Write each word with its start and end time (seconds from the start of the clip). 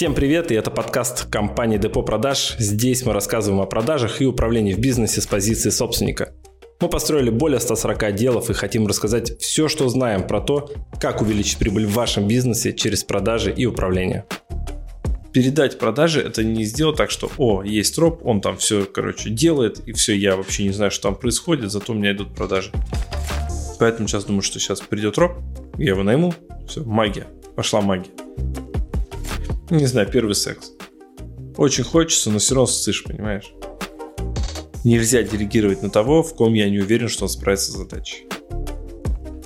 Всем 0.00 0.14
привет, 0.14 0.50
и 0.50 0.54
это 0.54 0.70
подкаст 0.70 1.28
компании 1.30 1.76
Депо 1.76 2.02
Продаж. 2.02 2.56
Здесь 2.58 3.04
мы 3.04 3.12
рассказываем 3.12 3.60
о 3.60 3.66
продажах 3.66 4.22
и 4.22 4.24
управлении 4.24 4.72
в 4.72 4.78
бизнесе 4.78 5.20
с 5.20 5.26
позиции 5.26 5.68
собственника. 5.68 6.32
Мы 6.80 6.88
построили 6.88 7.28
более 7.28 7.60
140 7.60 8.04
отделов 8.04 8.48
и 8.48 8.54
хотим 8.54 8.86
рассказать 8.86 9.38
все, 9.42 9.68
что 9.68 9.90
знаем 9.90 10.26
про 10.26 10.40
то, 10.40 10.72
как 10.98 11.20
увеличить 11.20 11.58
прибыль 11.58 11.84
в 11.84 11.92
вашем 11.92 12.26
бизнесе 12.26 12.72
через 12.72 13.04
продажи 13.04 13.52
и 13.52 13.66
управление. 13.66 14.24
Передать 15.34 15.78
продажи– 15.78 16.22
это 16.26 16.42
не 16.44 16.64
сделать 16.64 16.96
так, 16.96 17.10
что 17.10 17.30
«О, 17.36 17.62
есть 17.62 17.98
роб, 17.98 18.24
он 18.24 18.40
там 18.40 18.56
все, 18.56 18.86
короче, 18.86 19.28
делает, 19.28 19.86
и 19.86 19.92
все, 19.92 20.16
я 20.16 20.34
вообще 20.36 20.64
не 20.64 20.72
знаю, 20.72 20.90
что 20.92 21.10
там 21.10 21.14
происходит, 21.14 21.70
зато 21.70 21.92
у 21.92 21.94
меня 21.96 22.12
идут 22.12 22.34
продажи». 22.34 22.72
Поэтому 23.78 24.08
сейчас 24.08 24.24
думаю, 24.24 24.40
что 24.40 24.58
сейчас 24.60 24.80
придет 24.80 25.18
роб, 25.18 25.32
я 25.76 25.90
его 25.90 26.02
найму, 26.02 26.32
все, 26.66 26.82
магия, 26.84 27.26
пошла 27.54 27.82
магия. 27.82 28.08
Не 29.70 29.86
знаю, 29.86 30.10
первый 30.10 30.34
секс. 30.34 30.72
Очень 31.56 31.84
хочется, 31.84 32.28
но 32.30 32.40
все 32.40 32.56
равно 32.56 32.66
ссышь, 32.66 33.04
понимаешь? 33.04 33.52
Нельзя 34.82 35.22
делегировать 35.22 35.80
на 35.80 35.90
того, 35.90 36.24
в 36.24 36.34
ком 36.34 36.54
я 36.54 36.68
не 36.68 36.80
уверен, 36.80 37.08
что 37.08 37.26
он 37.26 37.28
справится 37.28 37.70
с 37.70 37.76
задачей. 37.76 38.26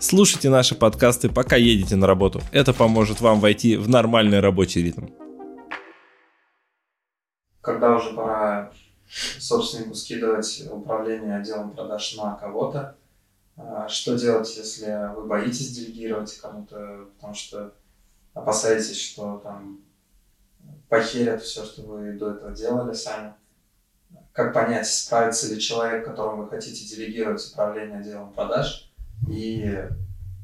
Слушайте 0.01 0.49
наши 0.49 0.75
подкасты, 0.75 1.29
пока 1.29 1.57
едете 1.57 1.97
на 1.97 2.07
работу. 2.07 2.41
Это 2.53 2.73
поможет 2.73 3.21
вам 3.21 3.39
войти 3.39 3.77
в 3.77 3.91
нормальный 3.91 4.41
рабочий 4.41 4.83
ритм. 4.83 5.09
Когда 7.61 7.95
уже 7.95 8.15
пора 8.15 8.73
собственнику 9.39 9.95
скидывать 9.95 10.63
управление 10.71 11.37
отделом 11.37 11.73
продаж 11.73 12.17
на 12.17 12.35
кого-то, 12.37 12.97
а, 13.59 13.89
что 13.89 14.19
делать, 14.19 14.57
если 14.57 15.15
вы 15.15 15.27
боитесь 15.27 15.77
делегировать 15.77 16.35
кому-то, 16.39 17.09
потому 17.17 17.35
что 17.35 17.75
опасаетесь, 18.33 18.99
что 18.99 19.43
там 19.45 19.84
похерят 20.95 21.43
все, 21.43 21.65
что 21.65 21.83
вы 21.83 22.13
до 22.13 22.31
этого 22.31 22.53
делали 22.53 22.95
сами. 22.95 23.35
Как 24.33 24.55
понять, 24.55 24.87
справится 24.87 25.53
ли 25.53 25.61
человек, 25.61 26.05
которому 26.05 26.45
вы 26.45 26.49
хотите 26.49 26.87
делегировать 26.87 27.45
управление 27.53 27.99
отделом 27.99 28.33
продаж, 28.33 28.93
и 29.29 29.77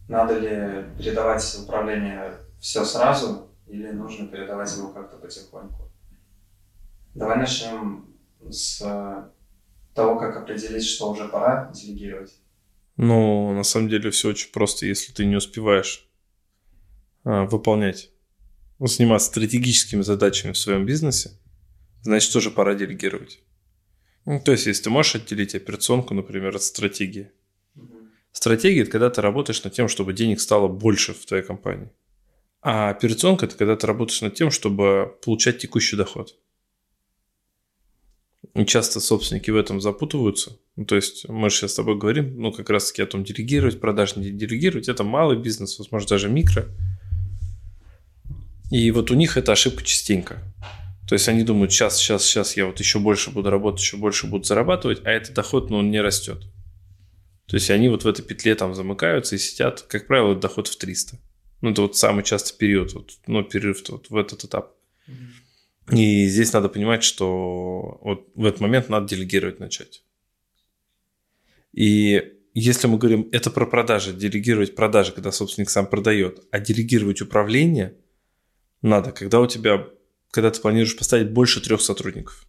надо 0.09 0.39
ли 0.41 0.85
передавать 0.99 1.57
управление 1.63 2.35
все 2.61 2.85
сразу, 2.85 3.49
или 3.69 3.91
нужно 3.91 4.27
передавать 4.27 4.77
его 4.77 4.89
как-то 4.89 5.19
потихоньку. 5.19 5.89
Давай 7.15 7.39
начнем 7.39 8.13
с 8.51 8.81
того, 9.95 10.19
как 10.19 10.37
определить, 10.37 10.85
что 10.85 11.13
уже 11.13 11.29
пора 11.29 11.71
делегировать. 11.73 12.35
Ну, 12.97 13.53
на 13.53 13.63
самом 13.63 13.89
деле 13.89 14.11
все 14.11 14.31
очень 14.31 14.51
просто, 14.51 14.87
если 14.87 15.13
ты 15.13 15.27
не 15.27 15.37
успеваешь 15.37 16.11
а, 17.23 17.45
выполнять 17.45 18.11
заниматься 18.87 19.29
стратегическими 19.29 20.03
задачами 20.03 20.53
в 20.53 20.59
своем 20.59 20.87
бизнесе, 20.87 21.33
значит, 22.03 22.33
тоже 22.33 22.51
пора 22.51 22.75
делегировать. 22.75 23.41
Ну, 24.27 24.41
то 24.41 24.53
есть, 24.53 24.67
если 24.67 24.85
ты 24.85 24.91
можешь 24.91 25.17
отделить 25.17 25.55
операционку, 25.55 26.15
например, 26.15 26.57
от 26.57 26.63
стратегии. 26.63 27.31
Стратегия– 28.33 28.83
это 28.83 28.91
когда 28.91 29.11
ты 29.11 29.21
работаешь 29.21 29.63
над 29.65 29.73
тем, 29.73 29.89
чтобы 29.89 30.13
денег 30.13 30.41
стало 30.41 30.69
больше 30.69 31.15
в 31.15 31.27
твоей 31.27 31.43
компании. 31.43 31.91
А 32.63 32.91
операционка– 32.91 33.47
это 33.47 33.57
когда 33.57 33.77
ты 33.77 33.87
работаешь 33.87 34.21
над 34.23 34.35
тем, 34.35 34.51
чтобы 34.51 35.17
получать 35.25 35.59
текущий 35.59 35.97
доход. 35.97 36.39
И 38.55 38.65
часто 38.65 39.01
собственники 39.01 39.51
в 39.51 39.57
этом 39.57 39.81
запутываются. 39.81 40.59
Ну, 40.77 40.85
то 40.85 40.97
есть 40.97 41.29
мы 41.29 41.51
же 41.51 41.57
сейчас 41.57 41.73
с 41.73 41.75
тобой 41.75 41.99
говорим, 41.99 42.41
ну, 42.41 42.53
как 42.53 42.71
раз-таки 42.71 43.03
о 43.03 43.07
том, 43.07 43.25
делегировать, 43.25 43.81
продаж 43.81 44.17
не 44.17 44.31
делегировать. 44.31 44.89
Это 44.89 45.03
малый 45.03 45.39
бизнес, 45.39 45.79
возможно, 45.79 46.09
даже 46.09 46.29
микро– 46.29 46.69
и 48.71 48.91
вот 48.93 49.11
у 49.11 49.15
них 49.15 49.37
эта 49.37 49.53
ошибка 49.53 49.85
частенько. 49.85 50.43
То 51.09 51.15
есть 51.15 51.29
они 51.29 51.43
думают, 51.43 51.73
сейчас, 51.73 51.99
сейчас, 51.99 52.25
сейчас 52.25 52.57
я 52.57 52.67
вот 52.67 52.79
еще 52.79 53.01
больше 53.01 53.31
буду 53.31 53.51
работать, 53.51 53.81
еще 53.81 53.97
больше 53.97 54.29
буду 54.29 54.45
зарабатывать, 54.45 55.01
а 55.05 55.11
этот 55.11 55.35
доход, 55.35 55.69
ну, 55.69 55.79
он 55.79 55.91
не 55.91 56.01
растет. 56.01 56.45
То 57.47 57.57
есть 57.57 57.69
они 57.71 57.89
вот 57.89 58.05
в 58.05 58.09
этой 58.09 58.23
петле 58.23 58.55
там 58.55 58.77
замыкаются 58.77 59.35
и 59.35 59.39
сидят, 59.39 59.83
как 59.83 60.07
правило, 60.07 60.37
доход 60.37 60.69
в 60.69 60.79
300. 60.79 61.19
Ну, 61.63 61.71
это 61.71 61.83
вот 61.83 61.97
самый 61.97 62.23
частый 62.23 62.57
период, 62.57 62.93
вот, 62.93 63.19
ну, 63.27 63.43
перерыв 63.43 63.83
вот 63.89 64.09
в 64.09 64.17
этот 64.17 64.45
этап. 64.45 64.77
И 65.91 66.29
здесь 66.29 66.53
надо 66.53 66.69
понимать, 66.69 67.03
что 67.03 67.99
вот 68.03 68.29
в 68.37 68.45
этот 68.45 68.61
момент 68.61 68.89
надо 68.89 69.09
делегировать 69.09 69.59
начать. 69.59 70.05
И 71.73 72.23
если 72.55 72.87
мы 72.87 72.99
говорим, 72.99 73.29
это 73.33 73.51
про 73.51 73.67
продажи, 73.67 74.13
делегировать 74.13 74.77
продажи, 74.77 75.11
когда 75.11 75.33
собственник 75.33 75.71
сам 75.71 75.89
продает, 75.89 76.47
а 76.53 76.61
делегировать 76.61 77.21
управление– 77.21 77.97
надо, 78.83 79.13
когда 79.13 79.41
у 79.41 79.47
тебя, 79.47 79.87
когда 80.31 80.51
ты 80.51 80.61
планируешь 80.61 80.97
поставить 80.97 81.31
больше 81.31 81.61
трех 81.61 81.81
сотрудников. 81.81 82.47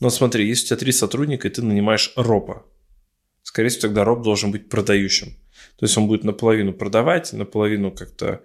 Но 0.00 0.10
смотри, 0.10 0.48
если 0.48 0.64
у 0.64 0.66
тебя 0.68 0.76
три 0.78 0.92
сотрудника, 0.92 1.48
и 1.48 1.50
ты 1.50 1.62
нанимаешь 1.62 2.12
ропа, 2.16 2.66
скорее 3.42 3.68
всего, 3.68 3.82
тогда 3.82 4.04
роб 4.04 4.22
должен 4.22 4.50
быть 4.50 4.68
продающим. 4.68 5.36
То 5.76 5.86
есть 5.86 5.96
он 5.96 6.06
будет 6.06 6.24
наполовину 6.24 6.72
продавать, 6.72 7.32
наполовину 7.32 7.92
как-то 7.92 8.42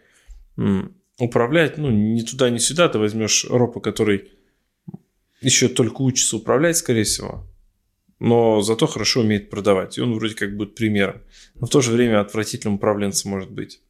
управлять. 1.17 1.77
Ну, 1.77 1.89
ни 1.89 2.21
туда, 2.21 2.49
ни 2.49 2.57
сюда. 2.57 2.89
Ты 2.89 2.99
возьмешь 2.99 3.45
ропа, 3.49 3.79
который 3.79 4.31
еще 5.41 5.67
только 5.67 6.01
учится 6.01 6.37
управлять, 6.37 6.77
скорее 6.77 7.03
всего, 7.03 7.47
но 8.19 8.61
зато 8.61 8.87
хорошо 8.87 9.21
умеет 9.21 9.49
продавать. 9.49 9.97
И 9.97 10.01
он 10.01 10.13
вроде 10.13 10.35
как 10.35 10.55
будет 10.55 10.75
примером. 10.75 11.21
Но 11.55 11.67
в 11.67 11.69
то 11.69 11.81
же 11.81 11.91
время 11.91 12.21
отвратительным 12.21 12.75
управленцем 12.75 13.31
может 13.31 13.51
быть. 13.51 13.81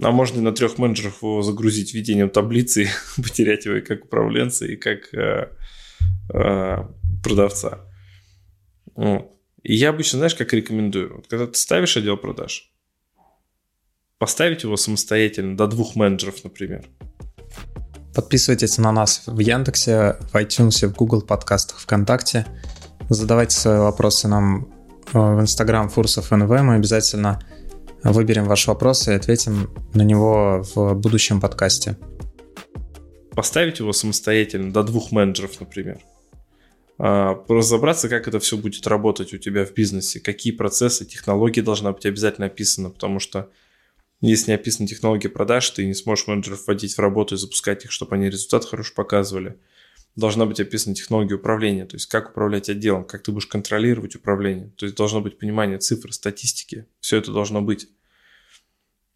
А 0.00 0.12
можно 0.12 0.40
на 0.40 0.52
трех 0.52 0.78
менеджеров 0.78 1.22
его 1.22 1.42
загрузить 1.42 1.92
введением 1.92 2.30
таблицы 2.30 2.84
и 2.84 2.88
потерять 3.22 3.66
его 3.66 3.76
и 3.76 3.80
как 3.80 4.04
управленца, 4.04 4.64
и 4.66 4.76
как 4.76 5.12
э, 5.12 5.48
э, 6.32 6.76
продавца. 7.22 7.80
Вот. 8.94 9.32
И 9.62 9.74
я 9.74 9.90
обычно, 9.90 10.18
знаешь, 10.18 10.36
как 10.36 10.52
рекомендую, 10.52 11.16
вот 11.16 11.26
когда 11.26 11.46
ты 11.46 11.54
ставишь 11.54 11.96
отдел 11.96 12.16
продаж, 12.16 12.72
поставить 14.18 14.62
его 14.62 14.76
самостоятельно 14.76 15.56
до 15.56 15.66
двух 15.66 15.96
менеджеров, 15.96 16.44
например. 16.44 16.86
Подписывайтесь 18.14 18.78
на 18.78 18.92
нас 18.92 19.24
в 19.26 19.38
Яндексе, 19.38 20.16
в 20.32 20.34
iTunes, 20.34 20.86
в 20.86 20.94
Google 20.94 21.22
подкастах, 21.22 21.78
ВКонтакте. 21.80 22.46
Задавайте 23.08 23.56
свои 23.56 23.78
вопросы 23.78 24.28
нам 24.28 24.68
э, 25.12 25.18
в 25.18 25.40
Instagram 25.40 25.88
Фурсов 25.88 26.30
НВ. 26.30 26.48
Мы 26.48 26.74
обязательно 26.74 27.40
выберем 28.02 28.44
ваш 28.44 28.66
вопрос 28.66 29.08
и 29.08 29.12
ответим 29.12 29.70
на 29.94 30.02
него 30.02 30.64
в 30.74 30.94
будущем 30.94 31.40
подкасте. 31.40 31.96
Поставить 33.32 33.78
его 33.78 33.92
самостоятельно 33.92 34.72
до 34.72 34.82
двух 34.82 35.12
менеджеров, 35.12 35.60
например. 35.60 35.98
А, 36.98 37.44
разобраться, 37.48 38.08
как 38.08 38.26
это 38.26 38.40
все 38.40 38.56
будет 38.56 38.86
работать 38.86 39.32
у 39.32 39.38
тебя 39.38 39.64
в 39.64 39.72
бизнесе, 39.72 40.18
какие 40.18 40.52
процессы, 40.52 41.04
технологии 41.04 41.60
должна 41.60 41.92
быть 41.92 42.06
обязательно 42.06 42.48
описана, 42.48 42.90
потому 42.90 43.20
что 43.20 43.50
если 44.20 44.50
не 44.50 44.56
описаны 44.56 44.88
технологии 44.88 45.28
продаж, 45.28 45.70
ты 45.70 45.86
не 45.86 45.94
сможешь 45.94 46.26
менеджеров 46.26 46.66
вводить 46.66 46.94
в 46.94 46.98
работу 46.98 47.36
и 47.36 47.38
запускать 47.38 47.84
их, 47.84 47.92
чтобы 47.92 48.16
они 48.16 48.28
результат 48.28 48.64
хороший 48.64 48.94
показывали 48.94 49.56
должна 50.16 50.46
быть 50.46 50.60
описана 50.60 50.94
технология 50.94 51.36
управления, 51.36 51.86
то 51.86 51.96
есть 51.96 52.06
как 52.06 52.30
управлять 52.30 52.68
отделом, 52.68 53.04
как 53.04 53.22
ты 53.22 53.32
будешь 53.32 53.46
контролировать 53.46 54.16
управление, 54.16 54.72
то 54.76 54.86
есть 54.86 54.96
должно 54.96 55.20
быть 55.20 55.38
понимание 55.38 55.78
цифр, 55.78 56.12
статистики, 56.12 56.86
все 57.00 57.18
это 57.18 57.32
должно 57.32 57.62
быть. 57.62 57.88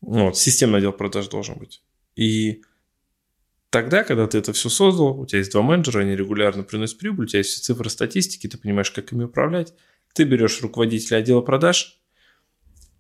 Вот, 0.01 0.37
системный 0.37 0.79
отдел 0.79 0.93
продаж 0.93 1.29
должен 1.29 1.59
быть. 1.59 1.83
И 2.17 2.63
тогда, 3.71 4.05
когда 4.05 4.27
ты 4.27 4.39
это 4.39 4.53
все 4.53 4.69
создал, 4.69 5.21
у 5.21 5.27
тебя 5.27 5.39
есть 5.39 5.53
два 5.53 5.63
менеджера, 5.63 6.01
они 6.01 6.15
регулярно 6.15 6.63
приносят 6.63 6.99
прибыль, 6.99 7.25
у 7.25 7.29
тебя 7.29 7.39
есть 7.39 7.51
все 7.51 7.63
цифры 7.63 7.89
статистики, 7.89 8.47
ты 8.47 8.59
понимаешь, 8.59 8.91
как 8.91 9.13
ими 9.13 9.25
управлять, 9.25 9.75
ты 10.13 10.25
берешь 10.25 10.61
руководителя 10.61 11.19
отдела 11.19 11.41
продаж, 11.41 11.99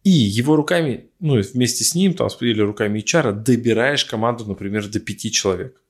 и 0.04 0.10
его 0.10 0.56
руками, 0.56 1.10
ну, 1.20 1.40
вместе 1.40 1.84
с 1.84 1.94
ним, 1.94 2.14
там, 2.14 2.28
или 2.40 2.60
руками 2.60 3.00
HR, 3.00 3.32
добираешь 3.32 4.04
команду, 4.04 4.44
например, 4.46 4.88
до 4.88 4.98
пяти 4.98 5.30
человек. 5.30 5.81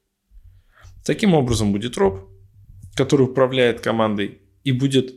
Таким 1.05 1.35
образом 1.35 1.73
будет 1.73 1.97
роб, 1.97 2.29
который 2.95 3.23
управляет 3.23 3.81
командой, 3.81 4.39
и 4.65 4.73
будет 4.73 5.15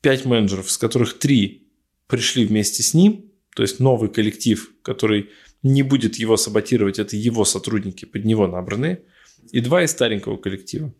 5 0.00 0.24
менеджеров, 0.24 0.68
из 0.68 0.78
которых 0.78 1.18
3 1.18 1.68
пришли 2.08 2.44
вместе 2.44 2.82
с 2.82 2.94
ним, 2.94 3.32
то 3.54 3.62
есть 3.62 3.80
новый 3.80 4.10
коллектив, 4.10 4.72
который 4.82 5.30
не 5.62 5.82
будет 5.82 6.16
его 6.16 6.36
саботировать, 6.36 6.98
это 6.98 7.16
его 7.16 7.44
сотрудники, 7.44 8.04
под 8.04 8.24
него 8.24 8.46
набранные, 8.46 9.02
и 9.50 9.60
два 9.60 9.84
из 9.84 9.90
старенького 9.90 10.36
коллектива, 10.36 10.92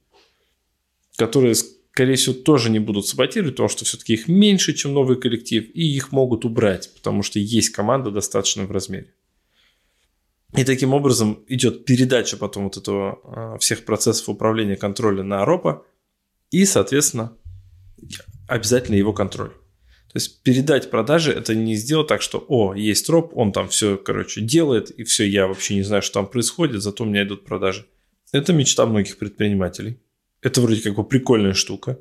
которые, 1.17 1.55
скорее 1.55 2.15
всего, 2.15 2.35
тоже 2.35 2.71
не 2.71 2.79
будут 2.79 3.07
саботировать, 3.07 3.55
потому 3.55 3.69
что 3.69 3.85
все-таки 3.85 4.15
их 4.15 4.29
меньше, 4.29 4.75
чем 4.75 4.93
новый 4.93 5.21
коллектив, 5.21 5.69
и 5.75 5.83
их 5.83 6.13
могут 6.13 6.45
убрать, 6.45 6.93
потому 6.95 7.23
что 7.23 7.39
есть 7.39 7.71
команда 7.71 8.11
достаточно 8.11 8.65
в 8.65 8.71
размере. 8.71 9.13
И 10.57 10.65
таким 10.65 10.93
образом 10.93 11.45
идет 11.49 11.85
передача 11.87 12.37
потом 12.37 12.65
вот 12.65 12.77
этого 12.77 13.21
а, 13.25 13.59
всех 13.59 13.85
процессов 13.85 14.29
управления 14.29 14.77
контроля 14.77 15.23
на 15.23 15.45
ропа 15.45 15.87
и, 16.51 16.67
соответственно, 16.67 17.37
обязательно 18.49 18.97
его 18.97 19.15
контроль. 19.15 19.53
То 20.13 20.19
есть 20.19 20.43
передать 20.43 20.91
продажи 20.91 21.33
это 21.33 21.55
не 21.55 21.75
сделать 21.75 22.09
так, 22.09 22.21
что 22.21 22.45
о, 22.49 22.75
есть 22.75 23.07
троп, 23.07 23.33
он 23.35 23.53
там 23.53 23.69
все, 23.69 23.97
короче, 23.97 24.43
делает, 24.43 24.91
и 24.91 25.05
все, 25.05 25.27
я 25.27 25.47
вообще 25.47 25.75
не 25.75 25.83
знаю, 25.83 26.03
что 26.03 26.15
там 26.15 26.27
происходит, 26.27 26.83
зато 26.83 27.05
у 27.05 27.07
меня 27.07 27.23
идут 27.23 27.47
продажи. 27.47 27.87
Это 28.31 28.53
мечта 28.53 28.85
многих 28.85 29.17
предпринимателей. 29.17 30.01
Это 30.43 30.61
вроде 30.61 30.83
как 30.83 30.97
бы 30.97 31.05
прикольная 31.05 31.55
штука. 31.55 31.99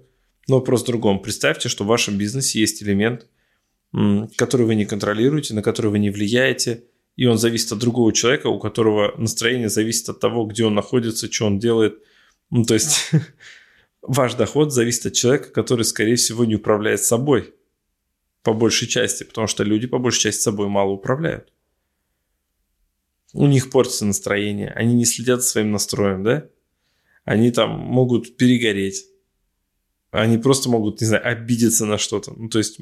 Но 0.49 0.55
вопрос 0.55 0.83
в 0.83 0.87
другом. 0.87 1.21
Представьте, 1.21 1.69
что 1.69 1.85
в 1.85 1.87
вашем 1.87 2.17
бизнесе 2.17 2.59
есть 2.59 2.83
элемент, 2.83 3.27
который 4.35 4.65
вы 4.65 4.75
не 4.75 4.85
контролируете, 4.85 5.53
на 5.53 5.61
который 5.61 5.91
вы 5.91 5.99
не 5.99 6.09
влияете, 6.09 6.83
и 7.15 7.25
он 7.25 7.37
зависит 7.37 7.71
от 7.71 7.79
другого 7.79 8.13
человека, 8.13 8.47
у 8.47 8.59
которого 8.59 9.13
настроение 9.17 9.69
зависит 9.69 10.09
от 10.09 10.19
того, 10.19 10.45
где 10.45 10.65
он 10.65 10.75
находится, 10.75 11.31
что 11.31 11.45
он 11.45 11.59
делает. 11.59 12.01
Ну, 12.49 12.63
то 12.63 12.73
есть 12.73 13.11
ваш 14.01 14.35
доход 14.35 14.73
зависит 14.73 15.07
от 15.07 15.13
человека, 15.13 15.49
который, 15.51 15.83
скорее 15.83 16.15
всего, 16.15 16.45
не 16.45 16.55
управляет 16.55 17.01
собой 17.01 17.53
по 18.43 18.53
большей 18.53 18.87
части, 18.87 19.23
потому 19.23 19.47
что 19.47 19.63
люди 19.63 19.87
по 19.87 19.99
большей 19.99 20.21
части 20.21 20.41
собой 20.41 20.67
мало 20.67 20.91
управляют. 20.91 21.51
У 23.33 23.47
них 23.47 23.69
портится 23.69 24.05
настроение, 24.05 24.69
они 24.69 24.93
не 24.93 25.05
следят 25.05 25.41
за 25.41 25.47
своим 25.47 25.71
настроем, 25.71 26.23
да? 26.23 26.47
Они 27.23 27.51
там 27.51 27.69
могут 27.69 28.35
перегореть, 28.35 29.05
они 30.11 30.37
просто 30.37 30.69
могут, 30.69 30.99
не 30.99 31.07
знаю, 31.07 31.25
обидеться 31.25 31.85
на 31.85 31.97
что-то. 31.97 32.33
Ну, 32.35 32.49
то 32.49 32.57
есть 32.57 32.79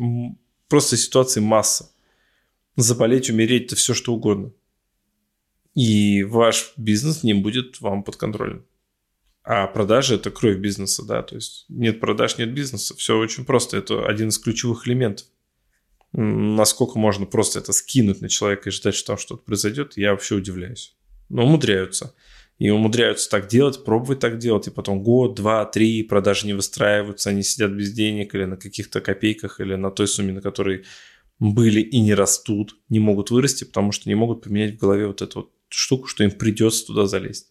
просто 0.67 0.97
ситуации 0.97 1.39
масса. 1.41 1.91
Заболеть, 2.79 3.29
умереть, 3.29 3.67
это 3.67 3.75
все 3.75 3.93
что 3.93 4.13
угодно. 4.13 4.51
И 5.75 6.23
ваш 6.23 6.73
бизнес 6.77 7.23
не 7.23 7.33
будет 7.33 7.79
вам 7.81 8.03
под 8.03 8.15
контролем. 8.15 8.65
А 9.43 9.67
продажи– 9.67 10.15
это 10.15 10.31
кровь 10.31 10.57
бизнеса, 10.57 11.05
да, 11.05 11.23
то 11.23 11.35
есть 11.35 11.65
нет 11.69 11.99
продаж, 11.99 12.37
нет 12.37 12.53
бизнеса. 12.53 12.95
Все 12.95 13.17
очень 13.17 13.45
просто, 13.45 13.77
это 13.77 14.05
один 14.05 14.29
из 14.29 14.37
ключевых 14.37 14.87
элементов 14.87 15.27
насколько 16.11 16.97
можно 16.97 17.25
просто 17.25 17.59
это 17.59 17.71
скинуть 17.73 18.21
на 18.21 18.29
человека 18.29 18.69
и 18.69 18.71
ждать, 18.71 18.95
что 18.95 19.07
там 19.07 19.17
что-то 19.17 19.43
произойдет, 19.43 19.93
я 19.95 20.11
вообще 20.11 20.35
удивляюсь. 20.35 20.95
Но 21.29 21.45
умудряются. 21.45 22.15
И 22.57 22.69
умудряются 22.69 23.29
так 23.29 23.47
делать, 23.47 23.85
пробовать 23.85 24.19
так 24.19 24.37
делать, 24.37 24.67
и 24.67 24.71
потом 24.71 25.01
год, 25.01 25.35
два, 25.35 25.65
три, 25.65 26.03
продажи 26.03 26.45
не 26.45 26.53
выстраиваются, 26.53 27.29
они 27.29 27.41
сидят 27.41 27.71
без 27.71 27.93
денег 27.93 28.35
или 28.35 28.43
на 28.43 28.57
каких-то 28.57 28.99
копейках, 28.99 29.61
или 29.61 29.75
на 29.75 29.91
той 29.91 30.09
сумме, 30.09 30.33
на 30.33 30.41
которой 30.41 30.83
были 31.39 31.81
и 31.81 31.99
не 31.99 32.13
растут, 32.13 32.75
не 32.89 32.99
могут 32.99 33.31
вырасти, 33.31 33.63
потому 33.63 33.91
что 33.91 34.09
не 34.09 34.15
могут 34.15 34.43
поменять 34.43 34.75
в 34.75 34.79
голове 34.79 35.07
вот 35.07 35.21
эту 35.21 35.39
вот 35.39 35.51
штуку, 35.69 36.07
что 36.07 36.23
им 36.23 36.31
придется 36.31 36.85
туда 36.85 37.05
залезть. 37.05 37.49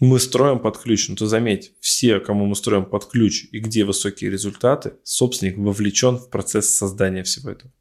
Мы 0.00 0.18
строим 0.18 0.58
под 0.58 0.78
ключ, 0.78 1.08
но 1.08 1.12
ну, 1.12 1.16
ты 1.16 1.26
заметь, 1.26 1.72
все, 1.80 2.18
кому 2.18 2.46
мы 2.46 2.56
строим 2.56 2.84
под 2.84 3.06
ключ 3.06 3.46
и 3.52 3.60
где 3.60 3.84
высокие 3.84 4.30
результаты, 4.30 4.94
собственник 5.04 5.56
вовлечен 5.56 6.16
в 6.16 6.30
процесс 6.30 6.74
создания 6.74 7.22
всего 7.22 7.50
этого. 7.50 7.72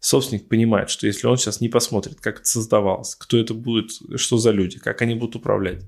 Собственник 0.00 0.48
понимает, 0.48 0.90
что 0.90 1.06
если 1.06 1.26
он 1.26 1.38
сейчас 1.38 1.62
не 1.62 1.70
посмотрит, 1.70 2.20
как 2.20 2.40
это 2.40 2.44
создавалось, 2.44 3.14
кто 3.14 3.38
это 3.38 3.54
будет, 3.54 3.90
что 4.16 4.36
за 4.36 4.50
люди, 4.50 4.78
как 4.78 5.00
они 5.00 5.14
будут 5.14 5.36
управлять, 5.36 5.82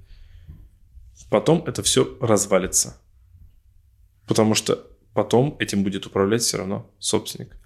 потом 1.31 1.63
это 1.67 1.83
все 1.83 2.17
развалится. 2.21 2.99
Потому 4.27 4.55
что 4.55 4.87
потом 5.13 5.57
этим 5.59 5.85
будет 5.85 6.07
управлять 6.07 6.43
все 6.43 6.57
равно 6.57 6.91
собственник. 6.99 7.57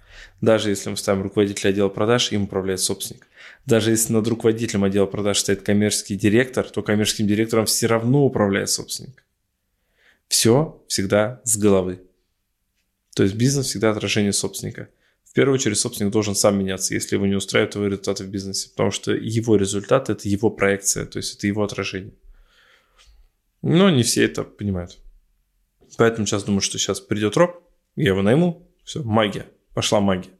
Даже 0.41 0.69
если 0.69 0.89
мы 0.89 0.97
ставим 0.97 1.23
руководителя 1.23 1.69
отдела 1.69 1.89
продаж, 1.89 2.31
им 2.31 2.43
управляет 2.43 2.79
собственник. 2.79 3.27
Даже 3.65 3.91
если 3.91 4.13
над 4.13 4.27
руководителем 4.27 4.83
отдела 4.83 5.05
продаж 5.05 5.39
стоит 5.39 5.61
коммерческий 5.61 6.15
директор, 6.15 6.69
то 6.69 6.81
коммерческим 6.81 7.27
директором 7.27 7.65
все 7.65 7.87
равно 7.87 8.25
управляет 8.25 8.69
собственник. 8.69 9.23
Все 10.27 10.83
всегда 10.87 11.41
с 11.43 11.57
головы. 11.57 12.01
То 13.15 13.23
есть 13.23 13.35
бизнес 13.35 13.67
всегда 13.67 13.91
отражение 13.91 14.33
собственника. 14.33 14.89
В 15.25 15.33
первую 15.33 15.55
очередь 15.55 15.77
собственник 15.77 16.11
должен 16.11 16.35
сам 16.35 16.59
меняться, 16.59 16.93
если 16.93 17.15
его 17.15 17.25
не 17.25 17.35
устраивают 17.35 17.75
его 17.75 17.85
результаты 17.85 18.25
в 18.25 18.27
бизнесе, 18.27 18.69
потому 18.69 18.91
что 18.91 19.13
его 19.13 19.55
результат– 19.55 20.09
это 20.09 20.27
его 20.27 20.49
проекция, 20.49 21.05
то 21.05 21.17
есть 21.17 21.37
это 21.37 21.47
его 21.47 21.63
отражение. 21.63 22.13
Но 23.61 23.89
не 23.89 24.03
все 24.03 24.25
это 24.25 24.43
понимают. 24.43 24.97
Поэтому 25.97 26.25
сейчас 26.25 26.43
думаю, 26.43 26.61
что 26.61 26.77
сейчас 26.77 26.99
придет 26.99 27.37
роб, 27.37 27.63
я 27.95 28.09
его 28.09 28.21
найму, 28.21 28.67
все, 28.83 29.03
магия, 29.03 29.45
пошла 29.73 29.99
магия. 29.99 30.31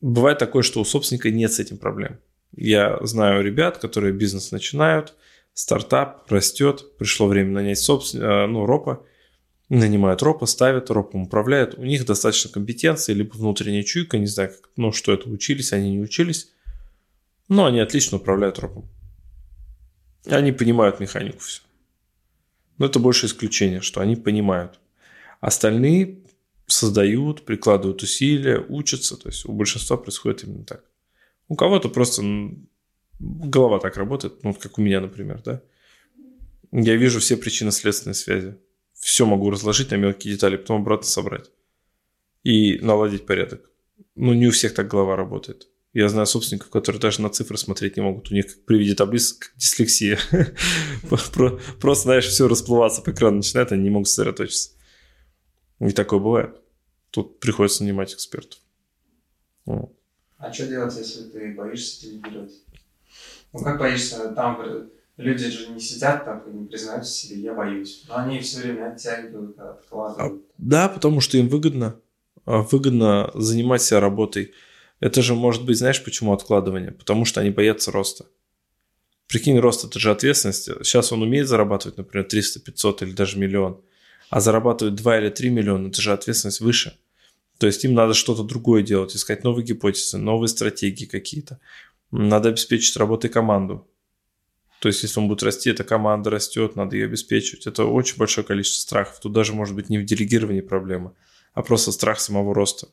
Бывает 0.00 0.38
такое, 0.38 0.62
что 0.62 0.80
у 0.80 0.84
собственника 0.84 1.30
нет 1.30 1.52
с 1.52 1.58
этим 1.58 1.78
проблем. 1.78 2.18
Я 2.54 2.98
знаю 3.02 3.42
ребят, 3.42 3.78
которые 3.78 4.12
бизнес 4.12 4.52
начинают, 4.52 5.14
стартап 5.52 6.30
растет, 6.30 6.96
пришло 6.98 7.26
время 7.26 7.52
нанять 7.52 7.78
собствен... 7.78 8.22
Э, 8.22 8.46
ну, 8.46 8.66
ропа, 8.66 9.04
нанимают 9.68 10.22
ропа, 10.22 10.46
ставят, 10.46 10.90
ропом 10.90 11.22
управляют. 11.22 11.74
У 11.76 11.82
них 11.82 12.04
достаточно 12.04 12.50
компетенции, 12.50 13.14
либо 13.14 13.34
внутренняя 13.34 13.82
чуйка, 13.82 14.18
не 14.18 14.26
знаю, 14.26 14.50
как, 14.50 14.70
ну, 14.76 14.92
что 14.92 15.12
это, 15.12 15.28
учились, 15.28 15.72
они 15.72 15.90
не 15.90 16.00
учились, 16.00 16.52
но 17.48 17.66
они 17.66 17.80
отлично 17.80 18.18
управляют 18.18 18.58
ропом. 18.58 18.88
Они 20.26 20.52
понимают 20.52 21.00
механику 21.00 21.38
все. 21.38 21.62
Но 22.78 22.86
это 22.86 22.98
больше 22.98 23.26
исключение, 23.26 23.80
что 23.80 24.00
они 24.00 24.16
понимают. 24.16 24.78
Остальные 25.40 26.18
создают, 26.66 27.44
прикладывают 27.44 28.02
усилия, 28.02 28.64
учатся. 28.68 29.16
То 29.16 29.28
есть 29.28 29.46
у 29.46 29.52
большинства 29.52 29.96
происходит 29.96 30.44
именно 30.44 30.64
так. 30.64 30.84
У 31.48 31.54
кого-то 31.54 31.88
просто 31.88 32.22
голова 33.18 33.78
так 33.78 33.96
работает, 33.96 34.42
ну, 34.42 34.52
как 34.52 34.78
у 34.78 34.82
меня, 34.82 35.00
например, 35.00 35.42
да. 35.44 35.62
Я 36.72 36.96
вижу 36.96 37.20
все 37.20 37.36
причины 37.36 37.70
следственной 37.70 38.14
связи. 38.14 38.56
Все 38.94 39.24
могу 39.26 39.50
разложить 39.50 39.90
на 39.90 39.96
мелкие 39.96 40.34
детали, 40.34 40.56
потом 40.56 40.82
обратно 40.82 41.06
собрать. 41.06 41.50
И 42.42 42.78
наладить 42.80 43.26
порядок. 43.26 43.70
Ну, 44.14 44.32
не 44.34 44.48
у 44.48 44.50
всех 44.50 44.74
так 44.74 44.88
голова 44.88 45.16
работает. 45.16 45.68
Я 45.92 46.08
знаю 46.08 46.26
собственников, 46.26 46.68
которые 46.68 47.00
даже 47.00 47.22
на 47.22 47.30
цифры 47.30 47.56
смотреть 47.56 47.96
не 47.96 48.02
могут. 48.02 48.30
У 48.30 48.34
них 48.34 48.64
при 48.66 48.78
виде 48.78 48.94
таблиц 48.94 49.32
как 49.32 49.52
дислексия. 49.56 50.18
Просто, 51.80 52.02
знаешь, 52.02 52.26
все 52.26 52.48
расплываться 52.48 53.00
по 53.00 53.12
экрану 53.12 53.38
начинает, 53.38 53.72
они 53.72 53.84
не 53.84 53.90
могут 53.90 54.08
сосредоточиться. 54.08 54.75
И 55.80 55.90
такое 55.90 56.18
бывает. 56.18 56.60
Тут 57.10 57.40
приходится 57.40 57.82
нанимать 57.82 58.14
экспертов. 58.14 58.58
А 59.66 60.52
что 60.52 60.66
делать, 60.66 60.94
если 60.96 61.24
ты 61.24 61.54
боишься 61.54 62.02
делегировать? 62.02 62.52
Ну, 63.52 63.60
как 63.60 63.78
боишься? 63.78 64.28
Там 64.30 64.90
люди 65.16 65.48
же 65.48 65.68
не 65.68 65.80
сидят 65.80 66.24
так 66.24 66.46
и 66.46 66.50
не 66.50 66.66
признаются 66.66 67.10
себе, 67.10 67.40
я 67.40 67.54
боюсь. 67.54 68.04
Но 68.08 68.16
они 68.16 68.40
все 68.40 68.60
время 68.60 68.92
оттягивают, 68.92 69.58
откладывают. 69.58 70.42
А, 70.42 70.46
да, 70.58 70.88
потому 70.88 71.20
что 71.20 71.38
им 71.38 71.48
выгодно. 71.48 71.98
А, 72.44 72.58
выгодно 72.58 73.30
занимать 73.34 73.82
себя 73.82 74.00
работой. 74.00 74.52
Это 75.00 75.22
же 75.22 75.34
может 75.34 75.64
быть, 75.64 75.78
знаешь, 75.78 76.02
почему 76.04 76.32
откладывание? 76.32 76.92
Потому 76.92 77.24
что 77.24 77.40
они 77.40 77.50
боятся 77.50 77.90
роста. 77.90 78.26
Прикинь, 79.26 79.58
рост– 79.58 79.84
это 79.86 79.98
же 79.98 80.10
ответственность. 80.10 80.66
Сейчас 80.84 81.12
он 81.12 81.22
умеет 81.22 81.48
зарабатывать, 81.48 81.98
например, 81.98 82.26
300, 82.28 82.60
500 82.60 83.02
или 83.02 83.12
даже 83.12 83.38
миллион 83.38 83.82
а 84.30 84.40
зарабатывают 84.40 84.96
2 84.96 85.18
или 85.18 85.30
3 85.30 85.50
миллиона, 85.50 85.88
это 85.88 86.00
же 86.00 86.12
ответственность 86.12 86.60
выше. 86.60 86.98
То 87.58 87.66
есть 87.66 87.84
им 87.84 87.94
надо 87.94 88.14
что-то 88.14 88.42
другое 88.42 88.82
делать, 88.82 89.16
искать 89.16 89.44
новые 89.44 89.64
гипотезы, 89.64 90.18
новые 90.18 90.48
стратегии 90.48 91.06
какие-то. 91.06 91.58
Надо 92.10 92.50
обеспечить 92.50 92.96
работой 92.96 93.30
команду. 93.30 93.86
То 94.80 94.88
есть, 94.88 95.02
если 95.02 95.18
он 95.20 95.28
будет 95.28 95.42
расти, 95.42 95.70
эта 95.70 95.84
команда 95.84 96.28
растет, 96.28 96.76
надо 96.76 96.96
ее 96.96 97.06
обеспечивать. 97.06 97.66
Это 97.66 97.84
очень 97.86 98.18
большое 98.18 98.46
количество 98.46 98.80
страхов. 98.80 99.20
Тут 99.20 99.32
даже 99.32 99.54
может 99.54 99.74
быть 99.74 99.88
не 99.88 99.98
в 99.98 100.04
делегировании 100.04 100.60
проблема, 100.60 101.14
а 101.54 101.62
просто 101.62 101.92
страх 101.92 102.20
самого 102.20 102.54
роста. 102.54 102.88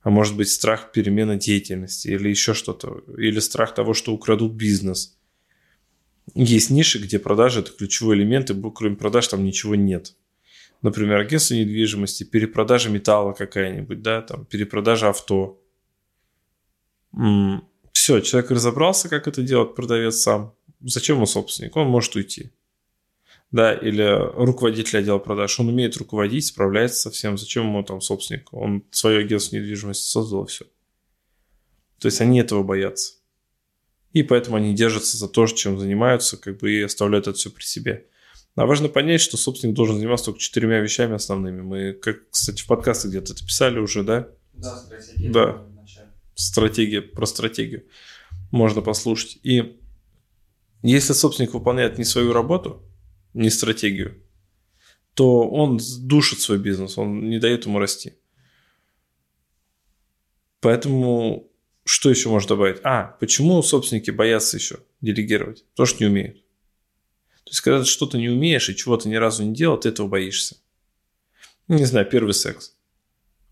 А 0.00 0.10
может 0.10 0.36
быть 0.36 0.50
страх 0.50 0.90
перемены 0.90 1.36
деятельности 1.36 2.08
или 2.08 2.30
еще 2.30 2.54
что-то. 2.54 3.04
Или 3.18 3.40
страх 3.40 3.74
того, 3.74 3.92
что 3.92 4.12
украдут 4.14 4.52
бизнес. 4.52 5.18
Есть 6.34 6.70
ниши, 6.70 6.98
где 6.98 7.18
продажи– 7.18 7.60
это 7.60 7.72
ключевой 7.72 8.16
элемент, 8.16 8.50
и 8.50 8.70
кроме 8.74 8.96
продаж 8.96 9.28
там 9.28 9.44
ничего 9.44 9.74
нет 9.74 10.14
например, 10.82 11.18
агентство 11.18 11.54
недвижимости, 11.54 12.24
перепродажа 12.24 12.90
металла 12.90 13.32
какая-нибудь, 13.32 14.02
да, 14.02 14.22
там, 14.22 14.44
перепродажа 14.44 15.08
авто. 15.08 15.60
Все, 17.92 18.20
человек 18.20 18.50
разобрался, 18.50 19.08
как 19.08 19.28
это 19.28 19.42
делать, 19.42 19.74
продавец 19.74 20.16
сам. 20.16 20.54
Зачем 20.80 21.16
ему 21.16 21.26
собственник? 21.26 21.76
Он 21.76 21.88
может 21.88 22.14
уйти. 22.16 22.50
Да, 23.52 23.74
или 23.74 24.02
руководитель 24.34 24.98
отдела 24.98 25.18
продаж. 25.18 25.60
Он 25.60 25.68
умеет 25.68 25.96
руководить, 25.98 26.46
справляется 26.46 27.00
со 27.00 27.10
всем. 27.10 27.36
Зачем 27.36 27.66
ему 27.66 27.82
там 27.84 28.00
собственник? 28.00 28.52
Он 28.52 28.82
свое 28.90 29.20
агентство 29.20 29.56
недвижимости 29.56 30.08
создал, 30.08 30.46
все. 30.46 30.64
То 31.98 32.06
есть 32.06 32.20
они 32.20 32.40
этого 32.40 32.62
боятся. 32.62 33.14
И 34.12 34.22
поэтому 34.22 34.56
они 34.56 34.74
держатся 34.74 35.16
за 35.16 35.28
то, 35.28 35.46
чем 35.46 35.78
занимаются, 35.78 36.36
как 36.36 36.58
бы 36.58 36.72
и 36.72 36.80
оставляют 36.80 37.28
это 37.28 37.36
все 37.36 37.50
при 37.50 37.62
себе. 37.62 38.06
А 38.54 38.66
важно 38.66 38.88
понять, 38.88 39.20
что 39.20 39.36
собственник 39.36 39.74
должен 39.74 39.96
заниматься 39.96 40.26
только 40.26 40.40
четырьмя 40.40 40.80
вещами 40.80 41.14
основными. 41.14 41.62
Мы, 41.62 41.92
как, 41.94 42.28
кстати, 42.30 42.62
в 42.62 42.66
подкасте 42.66 43.08
где-то 43.08 43.32
это 43.32 43.44
писали 43.44 43.78
уже, 43.78 44.02
да? 44.02 44.28
Да, 44.52 44.76
стратегия. 44.76 45.30
Да, 45.30 45.66
стратегия, 46.34 47.00
про 47.00 47.26
стратегию. 47.26 47.86
Можно 48.50 48.82
послушать. 48.82 49.38
И 49.42 49.78
если 50.82 51.14
собственник 51.14 51.54
выполняет 51.54 51.96
не 51.96 52.04
свою 52.04 52.32
работу, 52.32 52.82
не 53.32 53.48
стратегию, 53.48 54.22
то 55.14 55.48
он 55.48 55.80
душит 56.00 56.40
свой 56.40 56.58
бизнес, 56.58 56.98
он 56.98 57.28
не 57.28 57.38
дает 57.38 57.64
ему 57.64 57.78
расти. 57.78 58.14
Поэтому 60.60 61.50
что 61.84 62.10
еще 62.10 62.28
можно 62.28 62.50
добавить? 62.50 62.80
А, 62.84 63.16
почему 63.18 63.62
собственники 63.62 64.10
боятся 64.10 64.56
еще 64.56 64.80
делегировать? 65.00 65.64
Потому 65.70 65.86
что 65.86 66.04
не 66.04 66.10
умеют. 66.10 66.41
То 67.52 67.54
есть, 67.54 67.60
когда 67.64 67.80
ты 67.80 67.84
что-то 67.84 68.16
не 68.16 68.30
умеешь 68.30 68.70
и 68.70 68.74
чего-то 68.74 69.10
ни 69.10 69.14
разу 69.14 69.44
не 69.44 69.52
делал, 69.52 69.76
ты 69.76 69.90
этого 69.90 70.08
боишься. 70.08 70.56
Не 71.68 71.84
знаю, 71.84 72.08
первый 72.08 72.32
секс. 72.32 72.78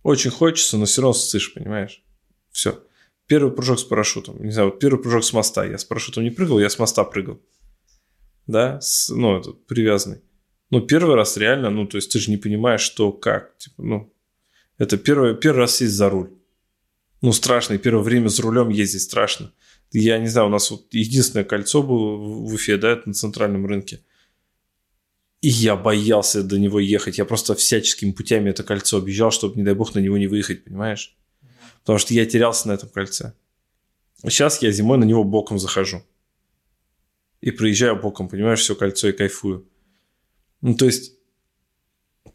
Очень 0.02 0.30
хочется, 0.30 0.78
но 0.78 0.86
все 0.86 1.02
равно 1.02 1.12
ссышь, 1.12 1.52
понимаешь? 1.52 2.02
Все. 2.50 2.82
Первый 3.26 3.52
прыжок 3.52 3.78
с 3.78 3.84
парашютом. 3.84 4.42
Не 4.42 4.52
знаю, 4.52 4.70
вот 4.70 4.80
первый 4.80 5.02
прыжок 5.02 5.22
с 5.22 5.34
моста. 5.34 5.66
Я 5.66 5.76
с 5.76 5.84
парашютом 5.84 6.24
не 6.24 6.30
прыгал, 6.30 6.58
я 6.58 6.70
с 6.70 6.78
моста 6.78 7.04
прыгал. 7.04 7.42
Да, 8.46 8.80
с, 8.80 9.10
ну, 9.10 9.38
этот, 9.38 9.66
привязанный. 9.66 10.22
Ну, 10.70 10.80
первый 10.80 11.14
раз 11.14 11.36
реально, 11.36 11.68
ну, 11.68 11.86
то 11.86 11.98
есть 11.98 12.10
ты 12.10 12.18
же 12.20 12.30
не 12.30 12.38
понимаешь, 12.38 12.80
что, 12.80 13.12
как. 13.12 13.58
Типа, 13.58 13.82
ну, 13.82 14.14
это 14.78 14.96
первый, 14.96 15.36
первый 15.36 15.58
раз 15.58 15.76
сесть 15.76 15.92
за 15.92 16.08
руль. 16.08 16.30
Ну, 17.20 17.32
страшно. 17.34 17.74
И 17.74 17.78
первое 17.78 18.02
время 18.02 18.28
за 18.28 18.40
рулем 18.44 18.70
ездить 18.70 19.02
страшно. 19.02 19.52
Я 19.92 20.18
не 20.18 20.28
знаю, 20.28 20.46
у 20.48 20.50
нас 20.50 20.70
вот 20.70 20.92
единственное 20.92 21.44
кольцо 21.44 21.82
было 21.82 22.16
в 22.16 22.54
Уфе, 22.54 22.76
да, 22.76 22.92
это 22.92 23.08
на 23.08 23.14
центральном 23.14 23.66
рынке. 23.66 24.00
И 25.40 25.48
я 25.48 25.74
боялся 25.74 26.42
до 26.42 26.58
него 26.58 26.78
ехать. 26.78 27.18
Я 27.18 27.24
просто 27.24 27.54
всяческими 27.54 28.12
путями 28.12 28.50
это 28.50 28.62
кольцо 28.62 28.98
объезжал, 28.98 29.30
чтобы, 29.30 29.56
не 29.56 29.62
дай 29.62 29.74
бог, 29.74 29.94
на 29.94 30.00
него 30.00 30.18
не 30.18 30.26
выехать, 30.26 30.64
понимаешь? 30.64 31.16
Потому 31.80 31.98
что 31.98 32.14
я 32.14 32.26
терялся 32.26 32.68
на 32.68 32.72
этом 32.72 32.90
кольце. 32.90 33.32
Сейчас 34.22 34.62
я 34.62 34.70
зимой 34.70 34.98
на 34.98 35.04
него 35.04 35.24
боком 35.24 35.58
захожу. 35.58 36.02
И 37.40 37.50
проезжаю 37.50 37.96
боком, 38.00 38.28
понимаешь, 38.28 38.60
все 38.60 38.74
кольцо 38.74 39.08
и 39.08 39.12
кайфую. 39.12 39.66
Ну, 40.60 40.74
то 40.74 40.84
есть, 40.84 41.14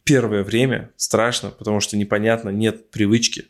первое 0.03 0.43
время 0.43 0.91
страшно, 0.97 1.51
потому 1.51 1.79
что 1.79 1.95
непонятно, 1.95 2.49
нет 2.49 2.89
привычки, 2.89 3.45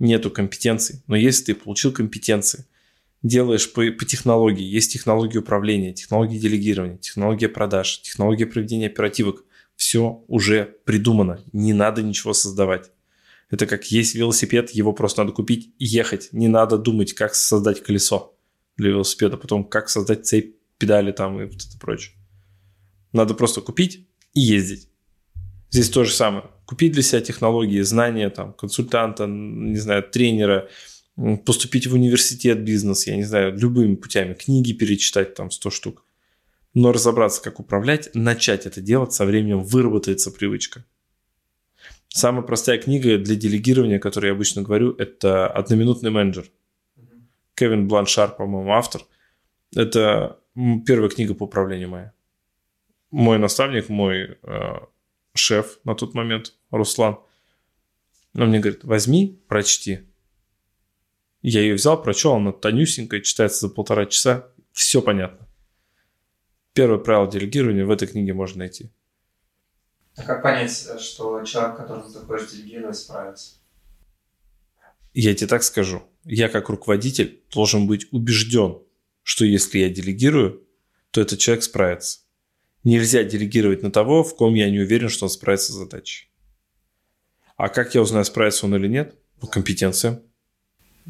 нету 0.00 0.30
компетенций. 0.30 1.02
Но 1.06 1.14
если 1.14 1.44
ты 1.44 1.54
получил 1.54 1.92
компетенции, 1.92 2.66
делаешь 3.26 3.72
по, 3.72 3.82
по 3.92 4.04
технологии. 4.04 4.64
Есть 4.64 4.92
технологии 4.92 5.38
управления, 5.38 5.92
технологии 5.92 6.38
делегирования, 6.38 6.98
технология 6.98 7.48
продаж, 7.48 8.00
технология 8.02 8.46
проведения 8.46 8.86
оперативок. 8.86 9.44
Все 9.76 10.24
уже 10.28 10.76
придумано. 10.84 11.42
Не 11.52 11.72
надо 11.72 12.02
ничего 12.02 12.32
создавать. 12.32 12.90
Это 13.50 13.66
как 13.66 13.90
есть 13.90 14.14
велосипед, 14.14 14.70
его 14.70 14.92
просто 14.92 15.22
надо 15.22 15.32
купить 15.32 15.74
и 15.78 15.84
ехать. 15.84 16.30
Не 16.32 16.48
надо 16.48 16.78
думать, 16.78 17.12
как 17.12 17.34
создать 17.34 17.82
колесо 17.82 18.36
для 18.76 18.90
велосипеда, 18.90 19.36
потом 19.36 19.64
как 19.64 19.88
создать 19.88 20.26
цепь, 20.26 20.56
педали 20.78 21.12
там 21.12 21.40
и 21.40 21.44
вот 21.44 21.54
это 21.54 21.78
прочее. 21.78 22.14
Надо 23.12 23.34
просто 23.34 23.60
купить 23.60 24.08
и 24.34 24.40
ездить. 24.40 24.88
Здесь 25.70 25.90
то 25.90 26.04
же 26.04 26.12
самое. 26.12 26.46
Купить 26.64 26.92
для 26.92 27.02
себя 27.02 27.20
технологии, 27.20 27.80
знания, 27.82 28.30
там, 28.30 28.52
консультанта, 28.52 29.26
не 29.26 29.76
знаю, 29.76 30.02
тренера– 30.02 30.68
поступить 31.44 31.86
в 31.86 31.94
университет 31.94 32.62
бизнес, 32.62 33.06
я 33.06 33.16
не 33.16 33.24
знаю, 33.24 33.56
любыми 33.56 33.94
путями, 33.94 34.34
книги 34.34 34.72
перечитать 34.72 35.34
там 35.34 35.50
100 35.50 35.70
штук. 35.70 36.04
Но 36.74 36.92
разобраться, 36.92 37.42
как 37.42 37.58
управлять, 37.58 38.10
начать 38.14 38.66
это 38.66 38.82
делать, 38.82 39.12
со 39.12 39.24
временем 39.24 39.64
выработается 39.64 40.30
привычка. 40.30 40.84
Самая 42.08 42.42
простая 42.42 42.78
книга 42.78 43.18
для 43.18 43.34
делегирования, 43.34 43.98
которую 43.98 44.28
я 44.28 44.34
обычно 44.34 44.62
говорю, 44.62 44.92
это 44.92 45.48
«Одноминутный 45.48 46.10
менеджер». 46.10 46.50
Кевин 47.54 47.88
Бланшар, 47.88 48.36
по-моему, 48.36 48.72
автор. 48.72 49.02
Это 49.74 50.38
первая 50.86 51.08
книга 51.08 51.34
по 51.34 51.44
управлению 51.44 51.88
моя. 51.88 52.12
Мой 53.10 53.38
наставник, 53.38 53.88
мой 53.88 54.38
э, 54.42 54.74
шеф 55.34 55.78
на 55.84 55.94
тот 55.94 56.12
момент, 56.14 56.54
Руслан, 56.70 57.18
он 58.34 58.48
мне 58.48 58.58
говорит, 58.58 58.84
возьми, 58.84 59.40
прочти, 59.48 60.00
я 61.48 61.60
ее 61.60 61.74
взял, 61.74 62.02
прочел, 62.02 62.34
она 62.34 62.50
тонюсенькая, 62.50 63.20
читается 63.20 63.68
за 63.68 63.72
полтора 63.72 64.06
часа, 64.06 64.48
все 64.72 65.00
понятно. 65.00 65.46
Первое 66.72 66.98
правило 66.98 67.30
делегирования 67.30 67.86
в 67.86 67.90
этой 67.92 68.08
книге 68.08 68.34
можно 68.34 68.58
найти. 68.58 68.90
А 70.16 70.24
как 70.24 70.42
понять, 70.42 70.72
что 71.00 71.44
человек, 71.44 71.76
которому 71.76 72.10
ты 72.10 72.18
хочешь 72.18 72.50
делегировать, 72.50 72.96
справится? 72.96 73.58
Я 75.14 75.34
тебе 75.34 75.46
так 75.46 75.62
скажу. 75.62 76.02
Я 76.24 76.48
как 76.48 76.68
руководитель 76.68 77.44
должен 77.54 77.86
быть 77.86 78.08
убежден, 78.10 78.82
что 79.22 79.44
если 79.44 79.78
я 79.78 79.88
делегирую, 79.88 80.66
то 81.12 81.20
этот 81.20 81.38
человек 81.38 81.62
справится. 81.62 82.22
Нельзя 82.82 83.22
делегировать 83.22 83.84
на 83.84 83.92
того, 83.92 84.24
в 84.24 84.34
ком 84.34 84.54
я 84.54 84.68
не 84.68 84.80
уверен, 84.80 85.10
что 85.10 85.26
он 85.26 85.30
справится 85.30 85.72
с 85.72 85.76
задачей. 85.76 86.28
А 87.56 87.68
как 87.68 87.94
я 87.94 88.02
узнаю, 88.02 88.24
справится 88.24 88.66
он 88.66 88.74
или 88.74 88.88
нет? 88.88 89.14
По 89.40 89.46
компетенциям. 89.46 90.25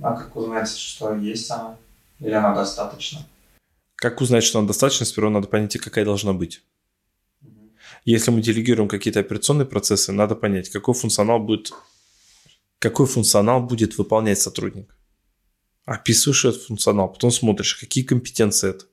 А 0.03 0.15
как 0.15 0.37
узнать, 0.37 0.69
что 0.69 1.15
есть 1.15 1.51
она? 1.51 1.77
Или 2.21 2.33
она 2.33 2.55
достаточно? 2.55 3.27
Как 3.97 4.21
узнать, 4.21 4.45
что 4.45 4.59
она 4.59 4.69
достаточно? 4.69 5.07
Сперва 5.07 5.31
надо 5.31 5.49
понять, 5.49 5.79
какая 5.79 6.05
должна 6.05 6.33
быть. 6.33 6.63
Если 8.05 8.31
мы 8.31 8.41
делегируем 8.41 8.89
какие-то 8.89 9.21
операционные 9.21 9.67
процессы, 9.67 10.13
надо 10.13 10.37
понять, 10.37 10.69
какой 10.69 10.95
функционал 10.95 11.41
будет, 11.41 11.73
какой 12.79 13.07
функционал 13.07 13.63
будет 13.63 13.99
выполнять 13.99 14.39
сотрудник. 14.39 14.97
Описываешь 15.85 16.45
этот 16.45 16.63
функционал, 16.63 17.13
потом 17.13 17.31
смотришь, 17.31 17.75
какие 17.75 18.05
компетенции 18.05 18.71
это. 18.71 18.87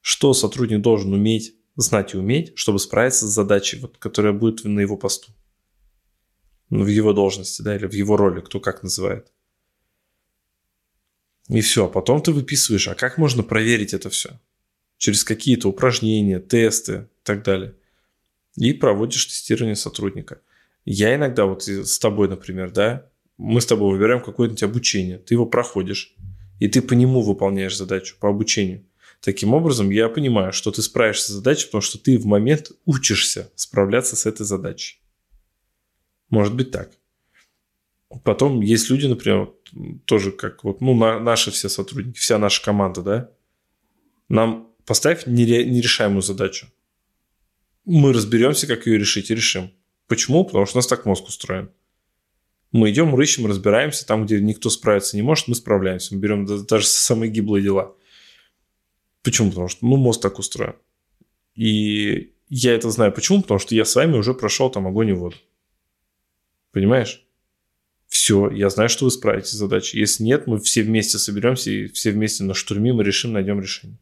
Что 0.00 0.34
сотрудник 0.34 0.82
должен 0.82 1.12
уметь, 1.12 1.54
знать 1.76 2.14
и 2.14 2.18
уметь, 2.18 2.52
чтобы 2.56 2.78
справиться 2.78 3.26
с 3.26 3.30
задачей, 3.30 3.78
вот, 3.80 3.98
которая 3.98 4.32
будет 4.32 4.64
на 4.64 4.80
его 4.80 4.96
посту. 4.96 5.32
Ну, 6.70 6.82
в 6.82 6.88
его 6.88 7.12
должности, 7.12 7.62
да, 7.62 7.76
или 7.76 7.86
в 7.86 7.92
его 7.92 8.16
роли, 8.16 8.40
кто 8.40 8.60
как 8.60 8.82
называет. 8.82 9.30
И 11.48 11.60
все, 11.60 11.86
а 11.86 11.88
потом 11.88 12.22
ты 12.22 12.32
выписываешь, 12.32 12.88
а 12.88 12.94
как 12.94 13.18
можно 13.18 13.42
проверить 13.42 13.92
это 13.92 14.08
все? 14.10 14.40
Через 14.96 15.24
какие-то 15.24 15.68
упражнения, 15.68 16.40
тесты 16.40 16.92
и 16.92 17.24
так 17.24 17.42
далее. 17.42 17.74
И 18.56 18.72
проводишь 18.72 19.26
тестирование 19.26 19.76
сотрудника. 19.76 20.40
Я 20.84 21.14
иногда 21.14 21.46
вот 21.46 21.64
с 21.64 21.98
тобой, 21.98 22.28
например, 22.28 22.70
да, 22.70 23.08
мы 23.36 23.60
с 23.60 23.66
тобой 23.66 23.90
выбираем 23.92 24.22
какое-нибудь 24.22 24.62
обучение, 24.62 25.18
ты 25.18 25.34
его 25.34 25.44
проходишь, 25.44 26.14
и 26.60 26.68
ты 26.68 26.80
по 26.82 26.92
нему 26.92 27.20
выполняешь 27.20 27.76
задачу, 27.76 28.16
по 28.20 28.28
обучению. 28.28 28.84
Таким 29.20 29.54
образом, 29.54 29.90
я 29.90 30.08
понимаю, 30.08 30.52
что 30.52 30.70
ты 30.70 30.82
справишься 30.82 31.32
с 31.32 31.36
задачей, 31.36 31.66
потому 31.66 31.82
что 31.82 31.98
ты 31.98 32.18
в 32.18 32.26
момент 32.26 32.72
учишься 32.84 33.50
справляться 33.54 34.16
с 34.16 34.26
этой 34.26 34.44
задачей. 34.44 35.00
Может 36.28 36.54
быть 36.54 36.70
так. 36.70 36.90
Потом 38.22 38.60
есть 38.60 38.90
люди, 38.90 39.06
например, 39.06 39.52
тоже 40.04 40.30
как 40.30 40.64
вот, 40.64 40.80
ну, 40.80 40.94
на, 40.94 41.18
наши 41.18 41.50
все 41.50 41.68
сотрудники, 41.68 42.18
вся 42.18 42.38
наша 42.38 42.62
команда, 42.62 43.02
да, 43.02 43.30
нам 44.28 44.70
поставь 44.86 45.26
нере, 45.26 45.64
нерешаемую 45.64 46.22
задачу. 46.22 46.68
Мы 47.84 48.12
разберемся, 48.12 48.66
как 48.66 48.86
ее 48.86 48.98
решить, 48.98 49.30
и 49.30 49.34
решим. 49.34 49.72
Почему? 50.06 50.44
Потому 50.44 50.66
что 50.66 50.76
у 50.76 50.78
нас 50.78 50.86
так 50.86 51.04
мозг 51.04 51.28
устроен. 51.28 51.70
Мы 52.72 52.90
идем, 52.90 53.14
рыщем, 53.14 53.46
разбираемся. 53.46 54.06
Там, 54.06 54.26
где 54.26 54.40
никто 54.40 54.70
справиться 54.70 55.16
не 55.16 55.22
может, 55.22 55.48
мы 55.48 55.54
справляемся. 55.54 56.14
Мы 56.14 56.20
берем 56.20 56.46
даже 56.66 56.86
самые 56.86 57.30
гиблые 57.30 57.62
дела. 57.62 57.94
Почему? 59.22 59.50
Потому 59.50 59.68
что 59.68 59.86
ну, 59.86 59.96
мозг 59.96 60.20
так 60.20 60.38
устроен. 60.38 60.74
И 61.54 62.34
я 62.48 62.74
это 62.74 62.90
знаю. 62.90 63.12
Почему? 63.12 63.42
Потому 63.42 63.60
что 63.60 63.74
я 63.74 63.84
с 63.84 63.94
вами 63.94 64.16
уже 64.16 64.34
прошел 64.34 64.70
там 64.70 64.86
огонь 64.86 65.10
и 65.10 65.12
воду. 65.12 65.36
Понимаешь? 66.72 67.23
Все, 68.08 68.50
я 68.50 68.70
знаю, 68.70 68.88
что 68.88 69.04
вы 69.04 69.10
справитесь 69.10 69.50
с 69.50 69.54
задачей. 69.54 69.98
Если 69.98 70.22
нет, 70.22 70.46
мы 70.46 70.58
все 70.58 70.82
вместе 70.82 71.18
соберемся 71.18 71.70
и 71.70 71.88
все 71.88 72.10
вместе 72.10 72.44
на 72.44 72.54
штурме 72.54 72.92
мы 72.92 73.02
решим, 73.04 73.32
найдем 73.32 73.60
решение. 73.60 73.98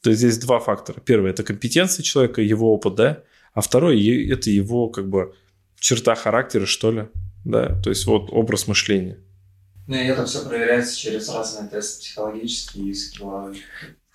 То 0.00 0.10
есть 0.10 0.20
здесь 0.20 0.38
два 0.38 0.58
фактора. 0.58 1.00
Первый– 1.00 1.30
это 1.32 1.44
компетенция 1.44 2.02
человека, 2.02 2.42
его 2.42 2.72
опыт, 2.74 2.94
да? 2.94 3.22
А 3.54 3.60
второй– 3.60 4.04
это 4.30 4.50
его 4.50 4.88
как 4.88 5.08
бы 5.08 5.34
черта 5.78 6.14
характера, 6.14 6.66
что 6.66 6.90
ли, 6.90 7.08
да? 7.44 7.80
То 7.82 7.90
есть 7.90 8.06
вот 8.06 8.30
образ 8.30 8.66
мышления. 8.66 9.18
Ну 9.86 9.96
и 9.96 10.04
это 10.04 10.24
все 10.26 10.44
проверяется 10.44 10.96
через 10.96 11.28
разные 11.28 11.68
тесты 11.68 12.00
психологические 12.00 12.90
и 12.90 12.94
скилловые. 12.94 13.60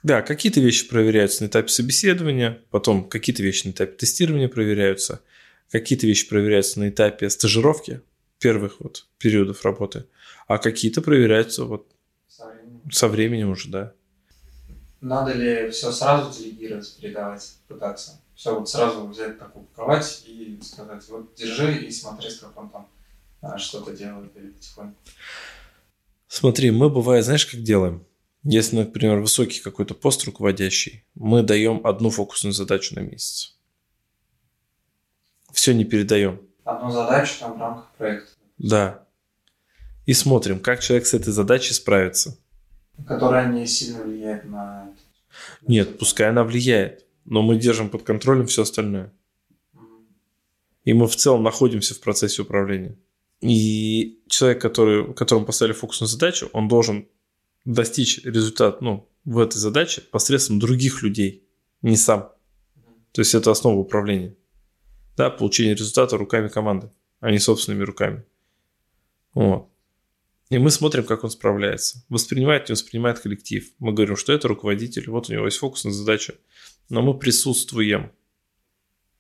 Да, 0.04 0.22
какие-то 0.22 0.60
вещи 0.60 0.88
проверяются 0.88 1.44
на 1.44 1.48
этапе 1.48 1.70
собеседования, 1.70 2.60
потом 2.70 3.08
какие-то 3.08 3.44
вещи 3.44 3.68
на 3.68 3.72
этапе 3.72 3.94
тестирования 3.94 4.48
проверяются, 4.48 5.22
какие-то 5.70 6.08
вещи 6.08 6.30
проверяются 6.30 6.80
на 6.80 6.90
этапе 6.90 7.30
стажировки, 7.30 8.02
первых 8.40 8.80
вот 8.80 9.08
периодов 9.18 9.64
работы, 9.66 10.06
а 10.48 10.58
какие-то 10.58 11.02
проверяются 11.02 11.66
вот 11.66 11.88
со 12.28 12.48
временем, 12.48 12.92
со 12.92 13.08
временем 13.08 13.50
уже, 13.52 13.70
да. 13.70 13.94
Надо 15.02 15.34
ли 15.34 15.70
все 15.70 15.92
сразу 15.92 16.38
делегировать, 16.38 16.98
передавать, 17.00 17.58
пытаться? 17.68 18.22
Все 18.36 18.58
вот 18.58 18.70
сразу 18.70 19.06
взять, 19.08 19.40
так 19.40 19.56
упаковать 19.56 20.24
и 20.26 20.60
сказать, 20.62 21.04
вот 21.10 21.34
держи 21.36 21.86
и 21.86 21.92
смотри, 21.92 22.30
как 22.40 22.58
он 22.58 22.70
там 22.70 22.90
а, 23.42 23.58
что-то 23.58 23.96
делает 23.96 24.36
или 24.36 24.50
потихоньку. 24.50 24.98
Смотри, 26.28 26.72
мы 26.72 26.90
бывает, 26.90 27.26
знаешь, 27.26 27.46
как 27.46 27.62
делаем? 27.62 28.06
Если, 28.44 28.76
например, 28.78 29.20
высокий 29.20 29.60
какой-то 29.60 29.94
пост 29.94 30.24
руководящий, 30.26 31.06
мы 31.16 31.44
даем 31.44 31.86
одну 31.86 32.10
фокусную 32.10 32.54
задачу 32.54 32.96
на 32.96 33.02
месяц. 33.02 33.58
Все 35.52 35.74
не 35.74 35.86
передаем 35.86 36.47
одну 36.68 36.92
задачу 36.92 37.34
там 37.40 37.58
в 37.58 37.62
рамках 37.62 37.92
проекта. 37.98 38.32
Да. 38.58 39.06
и 40.06 40.14
смотрим, 40.14 40.60
как 40.60 40.80
человек 40.80 41.06
с 41.06 41.14
этой 41.14 41.32
задачей 41.32 41.74
справится. 41.74 42.38
Которая 43.08 43.52
не 43.52 43.68
сильно 43.68 44.04
влияет 44.04 44.46
на... 44.46 44.92
Нет, 45.68 46.00
пускай 46.00 46.30
она 46.30 46.44
влияет, 46.44 47.06
но 47.26 47.42
мы 47.42 47.58
держим 47.58 47.90
под 47.90 48.04
контролем 48.04 48.48
все 48.48 48.64
остальное. 48.64 49.14
И 50.84 50.94
мы 50.94 51.08
в 51.08 51.16
целом 51.16 51.44
находимся 51.44 51.94
в 51.94 52.00
процессе 52.00 52.42
управления. 52.42 52.98
И 53.42 54.22
человек, 54.28 54.62
который, 54.62 55.14
которому 55.14 55.46
поставили 55.46 55.74
фокус 55.74 56.02
на 56.02 56.08
задачу, 56.08 56.50
он 56.54 56.68
должен 56.68 57.08
достичь 57.66 58.24
результат 58.24 58.82
ну, 58.82 59.08
в 59.26 59.38
этой 59.40 59.58
задаче 59.58 60.02
посредством 60.02 60.58
других 60.60 61.04
людей, 61.04 61.44
не 61.82 61.98
сам. 61.98 62.32
То 63.12 63.22
есть 63.22 63.36
это 63.36 63.52
основа 63.52 63.78
управления. 63.78 64.36
Да, 65.18 65.32
получение 65.32 65.74
результата 65.74 66.16
руками 66.16 66.48
команды, 66.48 66.92
а 67.20 67.32
не 67.32 67.40
собственными 67.40 67.84
руками. 67.84 68.24
Вот. 69.34 69.68
И 70.50 70.60
мы 70.60 70.72
смотрим, 70.72 71.04
как 71.04 71.24
он 71.24 71.32
справляется. 71.32 72.06
Воспринимает, 72.08 72.70
не 72.70 72.74
воспринимает 72.74 73.20
коллектив. 73.20 73.70
Мы 73.80 73.94
говорим, 73.94 74.16
что 74.16 74.32
это 74.32 74.48
руководитель, 74.48 75.10
вот 75.10 75.30
у 75.30 75.34
него 75.34 75.46
есть 75.46 75.58
фокус 75.58 75.84
на 75.84 75.92
задачу. 75.92 76.36
Но 76.90 77.02
мы 77.02 77.18
присутствуем. 77.18 78.12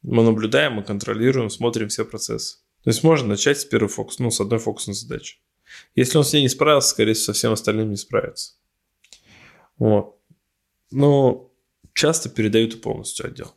Мы 0.04 0.24
наблюдаем, 0.24 0.74
мы 0.74 0.84
контролируем, 0.84 1.50
смотрим 1.50 1.90
все 1.90 2.06
процессы. 2.06 2.60
То 2.84 2.92
есть 2.92 3.04
можно 3.04 3.30
начать 3.30 3.60
с 3.60 3.66
первого 3.66 3.90
фокуса, 3.90 4.24
ну, 4.24 4.32
с 4.32 4.40
одной 4.40 4.60
фокусной 4.60 4.94
задачи. 4.94 5.40
Если 5.96 6.18
он 6.18 6.24
с 6.24 6.32
ней 6.32 6.44
не 6.44 6.50
справился, 6.50 6.90
скорее 6.90 7.14
всего, 7.14 7.26
со 7.26 7.34
всем 7.34 7.52
остальным 7.52 7.90
не 7.90 7.98
справится. 7.98 8.54
Вот. 9.78 10.18
Но 10.92 11.52
часто 11.94 12.30
передают 12.30 12.76
и 12.76 12.78
полностью 12.78 13.26
отдел. 13.26 13.54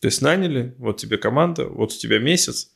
То 0.00 0.06
есть 0.06 0.22
наняли, 0.22 0.74
вот 0.78 0.96
тебе 0.96 1.18
команда, 1.18 1.66
вот 1.66 1.92
у 1.92 1.96
тебя 1.96 2.18
месяц, 2.18 2.72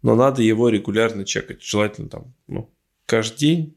но 0.00 0.16
надо 0.16 0.42
его 0.42 0.68
регулярно 0.68 1.24
чекать. 1.24 1.62
Желательно 1.62 2.08
там, 2.08 2.34
ну, 2.46 2.70
каждый 3.06 3.38
день, 3.38 3.76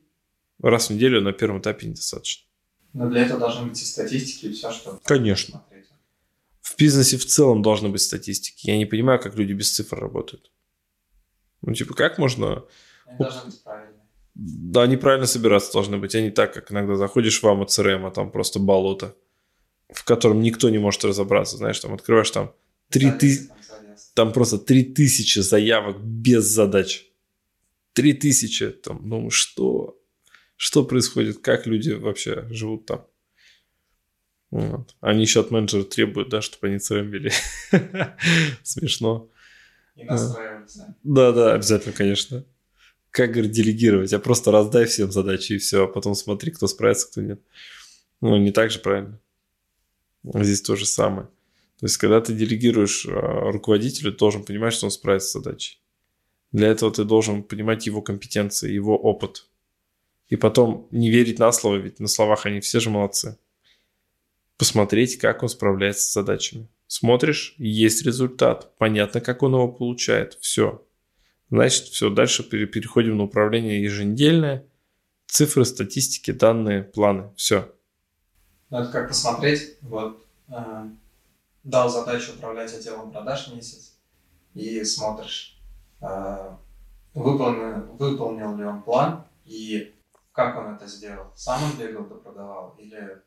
раз 0.61 0.89
в 0.89 0.93
неделю 0.93 1.21
на 1.21 1.33
первом 1.33 1.59
этапе 1.59 1.87
недостаточно. 1.87 2.45
Но 2.93 3.09
для 3.09 3.25
этого 3.25 3.39
должны 3.39 3.67
быть 3.67 3.81
и 3.81 3.85
статистики, 3.85 4.45
и 4.45 4.53
все, 4.53 4.71
что... 4.71 4.99
Конечно. 5.03 5.59
Смотреть. 5.59 5.85
В 6.61 6.77
бизнесе 6.77 7.17
в 7.17 7.25
целом 7.25 7.61
должны 7.61 7.89
быть 7.89 8.01
статистики. 8.01 8.67
Я 8.67 8.77
не 8.77 8.85
понимаю, 8.85 9.19
как 9.19 9.35
люди 9.35 9.51
без 9.51 9.71
цифр 9.73 9.99
работают. 9.99 10.49
Ну, 11.61 11.73
типа, 11.73 11.93
как 11.93 12.17
можно... 12.17 12.63
Они 13.05 13.17
должны 13.19 13.45
быть 13.45 13.61
правильные. 13.61 14.01
Да, 14.35 14.83
они 14.83 14.95
правильно 14.97 15.25
собираться 15.25 15.73
должны 15.73 15.97
быть, 15.97 16.15
а 16.15 16.21
не 16.21 16.31
так, 16.31 16.53
как 16.53 16.71
иногда 16.71 16.95
заходишь 16.95 17.41
в 17.41 17.45
AMA 17.45 17.65
CRM, 17.65 18.07
а 18.07 18.11
там 18.11 18.31
просто 18.31 18.59
болото, 18.59 19.15
в 19.89 20.03
котором 20.05 20.41
никто 20.41 20.69
не 20.69 20.77
может 20.77 21.03
разобраться. 21.03 21.57
Знаешь, 21.57 21.79
там 21.79 21.93
открываешь 21.93 22.31
там 22.31 22.53
три 22.89 23.11
тысячи... 23.11 23.49
Там 24.13 24.31
просто 24.31 24.57
три 24.57 24.83
тысячи 24.83 25.39
заявок 25.39 26.01
без 26.01 26.45
задач. 26.45 27.05
Три 27.93 28.13
тысячи. 28.13 28.69
Там, 28.69 29.07
ну 29.07 29.29
что? 29.29 29.99
Что 30.55 30.85
происходит? 30.85 31.39
Как 31.39 31.67
люди 31.67 31.91
вообще 31.91 32.47
живут 32.49 32.85
там? 32.85 33.05
Вот. 34.51 34.95
Они 35.01 35.21
еще 35.21 35.41
от 35.41 35.51
менеджера 35.51 35.83
требуют, 35.83 36.29
да, 36.29 36.41
чтобы 36.41 36.67
они 36.67 36.77
CRM 36.77 37.07
вели. 37.07 37.31
Смешно. 38.63 39.29
И 39.95 40.05
настраиваться. 40.05 40.95
Да, 41.03 41.31
да, 41.31 41.53
обязательно, 41.53 41.93
конечно. 41.93 42.45
Как, 43.11 43.31
говорит, 43.31 43.51
делегировать? 43.51 44.11
Я 44.11 44.19
просто 44.19 44.51
раздай 44.51 44.85
всем 44.85 45.11
задачи 45.11 45.53
и 45.53 45.57
все, 45.57 45.85
а 45.85 45.87
потом 45.87 46.15
смотри, 46.15 46.51
кто 46.51 46.67
справится, 46.67 47.07
кто 47.07 47.21
нет. 47.21 47.41
Ну, 48.21 48.37
не 48.37 48.51
так 48.51 48.71
же 48.71 48.79
правильно. 48.79 49.19
Здесь 50.23 50.61
то 50.61 50.75
же 50.75 50.85
самое. 50.85 51.29
То 51.79 51.85
есть, 51.85 51.97
когда 51.97 52.21
ты 52.21 52.33
делегируешь 52.33 53.05
а, 53.05 53.51
руководителю, 53.51 54.11
ты 54.11 54.19
должен 54.19 54.43
понимать, 54.43 54.73
что 54.73 54.85
он 54.85 54.91
справится 54.91 55.29
с 55.29 55.33
задачей. 55.33 55.79
Для 56.51 56.69
этого 56.69 56.91
ты 56.91 57.03
должен 57.03 57.43
понимать 57.43 57.85
его 57.85 58.01
компетенции, 58.01 58.71
его 58.71 58.97
опыт. 58.97 59.47
И 60.29 60.37
потом 60.37 60.87
не 60.91 61.11
верить 61.11 61.37
на 61.37 61.51
слово, 61.51 61.75
ведь 61.75 61.99
на 61.99 62.07
словах 62.07 62.45
они 62.45 62.61
все 62.61 62.79
же 62.79 62.89
молодцы. 62.89 63.37
Посмотреть, 64.57 65.17
как 65.17 65.43
он 65.43 65.49
справляется 65.49 66.03
с 66.03 66.13
задачами. 66.13 66.69
Смотришь, 66.87 67.55
есть 67.57 68.05
результат. 68.05 68.75
Понятно, 68.77 69.19
как 69.19 69.43
он 69.43 69.53
его 69.53 69.67
получает. 69.67 70.35
Все. 70.39 70.85
Значит, 71.49 71.85
все, 71.85 72.09
дальше 72.09 72.43
переходим 72.43 73.17
на 73.17 73.23
управление 73.23 73.83
еженедельное. 73.83 74.65
Цифры, 75.27 75.65
статистики, 75.65 76.31
данные, 76.31 76.83
планы. 76.83 77.31
Все. 77.35 77.73
Это 78.69 78.89
как 78.91 79.09
посмотреть. 79.09 79.77
Вот 79.81 80.25
э, 80.47 80.89
дал 81.65 81.89
задачу 81.89 82.31
управлять 82.33 82.73
отделом 82.73 83.11
продаж 83.11 83.51
месяц. 83.51 83.97
И 84.53 84.83
смотришь, 84.85 85.59
э, 85.99 86.55
выполнил, 87.13 87.93
выполнил 87.97 88.55
ли 88.55 88.63
он 88.63 88.83
план 88.83 89.25
и 89.43 89.93
как 90.31 90.57
он 90.57 90.75
это 90.75 90.87
сделал. 90.87 91.27
Сам 91.35 91.63
он 91.63 91.77
бегал, 91.77 92.05
продавал 92.05 92.75
или 92.77 93.21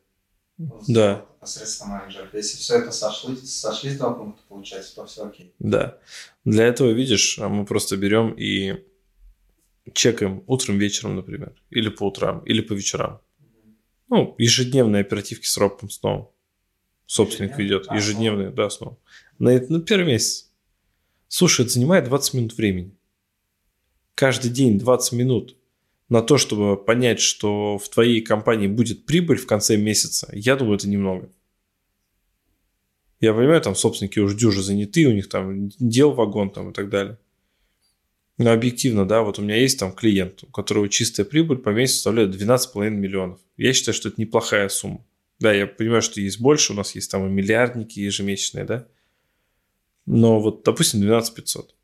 да. 0.89 1.27
посредством 1.41 1.91
менеджеров. 1.91 2.33
Если 2.33 2.57
все 2.59 2.79
это 2.79 2.93
сошлись, 2.93 3.59
сошлись 3.59 3.99
два 3.99 4.15
пункта, 4.15 4.43
получается, 4.49 4.95
то 4.95 5.07
все 5.07 5.27
окей. 5.27 5.55
Да. 5.59 5.99
Для 6.45 6.67
этого, 6.67 6.91
видишь, 6.91 7.39
мы 7.39 7.67
просто 7.67 7.97
берем 7.97 8.33
и 8.33 8.85
чекаем 9.93 10.45
утром, 10.47 10.79
вечером, 10.79 11.17
например, 11.17 11.55
или 11.71 11.89
по 11.89 12.05
утрам, 12.05 12.41
или 12.41 12.61
по 12.61 12.73
вечерам. 12.73 13.21
Ну, 14.09 14.35
ежедневные 14.39 15.03
оперативки 15.03 15.47
с 15.47 15.57
робком 15.57 15.91
снова. 15.91 16.31
Собственник 17.09 17.57
ведет. 17.57 17.91
Ежедневные, 17.91 18.51
да, 18.51 18.69
снова. 18.69 18.99
На, 19.39 19.59
на 19.59 19.81
первый 19.81 20.05
месяц. 20.05 20.51
Слушай, 21.27 21.63
это 21.65 21.73
занимает 21.73 22.05
20 22.05 22.35
минут 22.35 22.57
времени. 22.59 22.95
Каждый 24.15 24.51
день 24.51 24.79
20 24.79 25.13
минут 25.15 25.57
на 26.11 26.21
то, 26.21 26.37
чтобы 26.37 26.77
понять, 26.77 27.19
что 27.19 27.79
в 27.79 27.89
твоей 27.89 28.21
компании 28.21 28.67
будет 28.67 29.07
прибыль 29.07 29.39
в 29.39 29.47
конце 29.47 29.79
месяца, 29.79 30.29
я 30.35 30.55
думаю, 30.55 30.77
это 30.77 30.87
немного. 30.87 31.31
Я 33.21 33.33
понимаю, 33.33 33.63
там 33.63 33.75
собственники 33.75 34.19
уже 34.19 34.37
дюжи 34.37 34.63
заняты, 34.63 35.07
у 35.07 35.13
них 35.13 35.31
там 35.31 35.71
дел 35.79 36.13
вагон 36.13 36.51
там 36.51 36.71
и 36.71 36.75
так 36.75 36.91
далее. 36.91 37.19
Но 38.37 38.53
объективно, 38.53 39.09
да, 39.09 39.23
вот 39.23 39.39
у 39.39 39.43
меня 39.43 39.57
есть 39.57 39.79
там 39.79 39.93
клиент, 39.93 40.45
у 40.45 40.49
которого 40.49 40.91
чистая 40.91 41.25
прибыль 41.25 41.57
по 41.57 41.71
месяцу 41.71 41.97
составляет 41.97 42.35
12,5 42.35 42.91
миллионов. 42.91 43.41
Я 43.57 43.73
считаю, 43.73 43.95
что 43.95 44.11
это 44.11 44.21
неплохая 44.21 44.69
сумма. 44.69 45.03
Да, 45.39 45.53
я 45.53 45.67
понимаю, 45.67 46.03
что 46.03 46.21
есть 46.21 46.41
больше, 46.41 46.73
у 46.73 46.77
нас 46.77 46.95
есть 46.95 47.11
там 47.11 47.27
и 47.27 47.31
миллиардники 47.31 48.01
ежемесячные, 48.01 48.65
да. 48.65 48.89
Но 50.07 50.41
вот, 50.41 50.65
допустим, 50.65 51.01
12 51.01 51.35
500. 51.35 51.75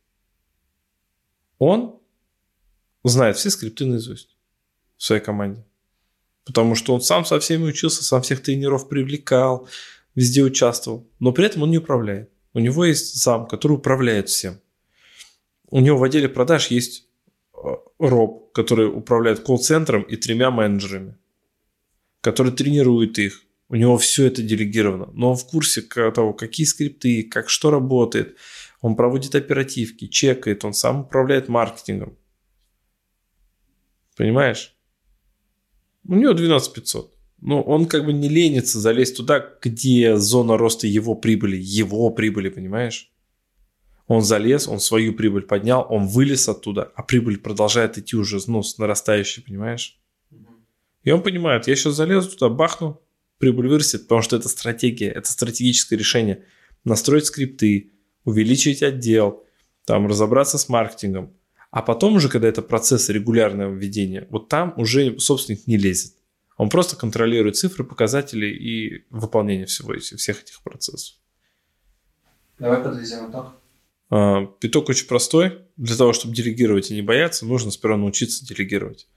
Он 1.58 2.00
знает 3.04 3.36
все 3.36 3.50
скрипты 3.50 3.86
наизусть 3.86 4.36
в 4.96 5.04
своей 5.04 5.22
команде. 5.22 5.64
Потому 6.44 6.74
что 6.74 6.94
он 6.94 7.00
сам 7.00 7.24
со 7.24 7.38
всеми 7.38 7.64
учился, 7.64 8.04
сам 8.04 8.22
всех 8.22 8.42
тренеров 8.42 8.88
привлекал, 8.88 9.68
везде 10.14 10.42
участвовал. 10.42 11.08
Но 11.20 11.32
при 11.32 11.46
этом 11.46 11.62
он 11.62 11.70
не 11.70 11.78
управляет. 11.78 12.30
У 12.52 12.58
него 12.58 12.84
есть 12.84 13.14
зам, 13.22 13.46
который 13.46 13.74
управляет 13.74 14.28
всем. 14.28 14.60
У 15.70 15.80
него 15.80 15.98
в 15.98 16.04
отделе 16.04 16.28
продаж 16.28 16.68
есть 16.68 17.08
э, 17.54 17.68
Роб, 17.98 18.52
который 18.52 18.86
управляет 18.86 19.40
колл-центром 19.40 20.02
и 20.02 20.16
тремя 20.16 20.50
менеджерами, 20.50 21.16
который 22.20 22.52
тренирует 22.52 23.18
их. 23.18 23.43
У 23.68 23.76
него 23.76 23.96
все 23.96 24.26
это 24.26 24.42
делегировано. 24.42 25.10
Но 25.14 25.30
он 25.30 25.36
в 25.36 25.46
курсе 25.46 25.82
того, 25.82 26.34
какие 26.34 26.66
скрипты, 26.66 27.22
как 27.22 27.48
что 27.48 27.70
работает. 27.70 28.36
Он 28.80 28.96
проводит 28.96 29.34
оперативки, 29.34 30.06
чекает, 30.06 30.64
он 30.64 30.74
сам 30.74 31.02
управляет 31.02 31.48
маркетингом. 31.48 32.16
Понимаешь? 34.16 34.76
У 36.06 36.14
него 36.14 36.34
12 36.34 36.72
500. 36.74 37.14
Но 37.40 37.62
он 37.62 37.86
как 37.86 38.04
бы 38.04 38.12
не 38.12 38.28
ленится 38.28 38.78
залезть 38.78 39.16
туда, 39.16 39.44
где 39.60 40.16
зона 40.16 40.56
роста 40.56 40.86
его 40.86 41.14
прибыли. 41.14 41.56
Его 41.56 42.10
прибыли, 42.10 42.48
понимаешь? 42.48 43.10
Он 44.06 44.22
залез, 44.22 44.68
он 44.68 44.80
свою 44.80 45.14
прибыль 45.14 45.42
поднял, 45.42 45.86
он 45.88 46.06
вылез 46.06 46.48
оттуда, 46.48 46.92
а 46.94 47.02
прибыль 47.02 47.38
продолжает 47.38 47.96
идти 47.96 48.16
уже 48.16 48.38
ну, 48.46 48.62
с 48.62 48.76
нарастающей, 48.76 49.42
понимаешь? 49.42 49.98
И 51.02 51.10
он 51.10 51.22
понимает, 51.22 51.66
я 51.68 51.76
сейчас 51.76 51.94
залезу 51.94 52.30
туда, 52.30 52.48
бахну, 52.50 53.00
прибыль 53.44 53.68
вырастет, 53.68 54.02
потому 54.02 54.22
что 54.22 54.36
это 54.36 54.48
стратегия, 54.48 55.10
это 55.10 55.30
стратегическое 55.30 55.96
решение. 55.96 56.44
Настроить 56.84 57.26
скрипты, 57.26 57.92
увеличить 58.24 58.82
отдел, 58.82 59.44
там 59.84 60.06
разобраться 60.06 60.58
с 60.58 60.68
маркетингом– 60.68 61.32
а 61.74 61.82
потом 61.82 62.14
уже, 62.14 62.28
когда 62.28 62.46
это 62.46 62.62
процесс 62.62 63.08
регулярного 63.08 63.74
введения, 63.74 64.28
вот 64.30 64.48
там 64.48 64.74
уже 64.76 65.18
собственник 65.18 65.66
не 65.66 65.76
лезет. 65.76 66.14
Он 66.56 66.68
просто 66.68 66.94
контролирует 66.94 67.56
цифры, 67.56 67.82
показатели 67.82 68.46
и 68.46 69.04
выполнение 69.10 69.66
всего, 69.66 69.92
всех 69.98 70.40
этих 70.40 70.62
процессов. 70.62 71.16
Давай 72.60 72.80
подведем 72.80 73.28
итог. 73.28 73.46
А, 74.08 74.46
Питок 74.60 74.88
очень 74.88 75.08
простой. 75.08 75.62
Для 75.76 75.96
того, 75.96 76.12
чтобы 76.12 76.32
делегировать 76.32 76.92
и 76.92 76.94
не 76.94 77.02
бояться, 77.02 77.44
нужно 77.44 77.72
сперва 77.72 77.96
научиться 77.96 78.46
делегировать. 78.46 79.08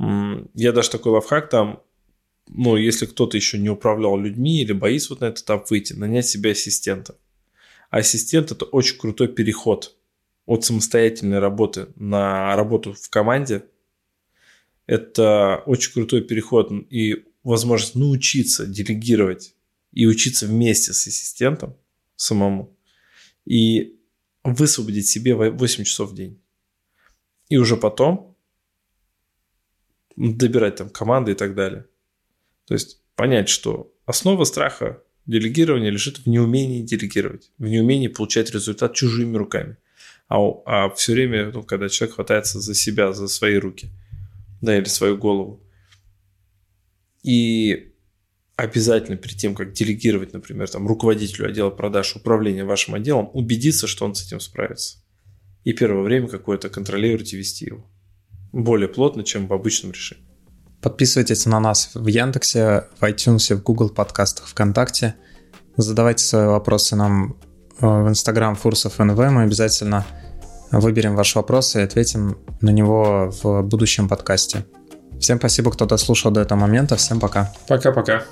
Я 0.00 0.72
даже 0.72 0.90
такой 0.90 1.12
лайфхак 1.12 1.48
там, 1.48 1.80
ну, 2.48 2.76
если 2.76 3.06
кто-то 3.06 3.36
еще 3.36 3.58
не 3.58 3.70
управлял 3.70 4.18
людьми 4.18 4.60
или 4.60 4.72
боится 4.72 5.10
вот 5.10 5.20
на 5.20 5.26
этот 5.26 5.44
этап 5.44 5.70
выйти, 5.70 5.92
нанять 5.94 6.26
себе 6.26 6.52
ассистента. 6.52 7.16
Ассистент– 7.90 8.50
это 8.52 8.64
очень 8.64 8.98
крутой 8.98 9.28
переход 9.28 9.96
от 10.46 10.64
самостоятельной 10.64 11.38
работы 11.38 11.88
на 11.96 12.54
работу 12.56 12.92
в 12.92 13.08
команде, 13.08 13.64
Это 14.86 15.62
очень 15.64 15.92
крутой 15.92 16.22
переход 16.22 16.70
и 16.90 17.24
возможность 17.42 17.94
научиться 17.94 18.66
делегировать 18.66 19.54
и 19.92 20.06
учиться 20.06 20.46
вместе 20.46 20.92
с 20.92 21.06
ассистентом 21.06 21.76
самому. 22.16 22.76
И 23.46 23.98
высвободить 24.42 25.06
себе 25.06 25.34
8 25.34 25.84
часов 25.84 26.10
в 26.10 26.14
день. 26.14 26.40
И 27.48 27.56
уже 27.56 27.76
потом 27.76 28.36
добирать 30.16 30.76
там 30.76 30.90
команды 30.90 31.32
и 31.32 31.34
так 31.34 31.54
далее. 31.54 31.86
То 32.66 32.74
есть 32.74 33.00
понять, 33.16 33.48
что 33.48 33.92
основа 34.06 34.44
страха 34.44 35.02
делегирования 35.26 35.90
лежит 35.90 36.18
в 36.18 36.26
неумении 36.26 36.82
делегировать, 36.82 37.50
в 37.58 37.64
неумении 37.64 38.08
получать 38.08 38.52
результат 38.52 38.94
чужими 38.94 39.36
руками. 39.36 39.76
А, 40.28 40.38
а 40.66 40.90
все 40.90 41.12
время, 41.12 41.50
ну, 41.52 41.62
когда 41.62 41.88
человек 41.88 42.16
хватается 42.16 42.60
за 42.60 42.74
себя, 42.74 43.12
за 43.12 43.28
свои 43.28 43.56
руки, 43.56 43.88
да, 44.60 44.76
или 44.76 44.84
свою 44.84 45.16
голову. 45.16 45.62
И 47.22 47.92
обязательно 48.56 49.16
перед 49.16 49.36
тем, 49.36 49.54
как 49.54 49.72
делегировать, 49.72 50.32
например, 50.32 50.68
там, 50.68 50.86
руководителю 50.86 51.48
отдела 51.48 51.70
продаж, 51.70 52.16
управления 52.16 52.64
вашим 52.64 52.94
отделом, 52.94 53.30
убедиться, 53.32 53.86
что 53.86 54.04
он 54.04 54.14
с 54.14 54.26
этим 54.26 54.40
справится. 54.40 54.98
И 55.64 55.72
первое 55.72 56.02
время 56.02 56.28
какое-то 56.28 56.68
контролировать 56.68 57.32
и 57.32 57.36
вести 57.36 57.66
его. 57.66 57.90
Более 58.52 58.88
плотно, 58.88 59.24
чем 59.24 59.46
в 59.48 59.52
обычном 59.52 59.92
решении. 59.92 60.23
Подписывайтесь 60.84 61.46
на 61.46 61.60
нас 61.60 61.88
в 61.94 62.06
Яндексе, 62.08 62.84
в 63.00 63.04
iTunes, 63.04 63.54
в 63.54 63.62
Google 63.62 63.88
подкастах, 63.88 64.46
ВКонтакте. 64.48 65.14
Задавайте 65.78 66.22
свои 66.22 66.44
вопросы 66.44 66.94
нам 66.94 67.36
э, 67.80 67.86
в 67.86 68.10
Instagram 68.10 68.54
Фурсов 68.54 68.98
НВ. 68.98 69.16
Мы 69.16 69.44
обязательно 69.44 70.04
выберем 70.70 71.16
ваш 71.16 71.36
вопрос 71.36 71.74
и 71.76 71.80
ответим 71.80 72.36
на 72.60 72.68
него 72.68 73.32
в 73.42 73.62
будущем 73.62 74.10
подкасте. 74.10 74.66
Всем 75.18 75.38
спасибо, 75.38 75.70
кто 75.70 75.86
дослушал 75.86 76.30
до 76.30 76.42
этого 76.42 76.58
момента. 76.58 76.96
Всем 76.96 77.18
пока. 77.18 77.50
Пока-пока. 77.66 78.22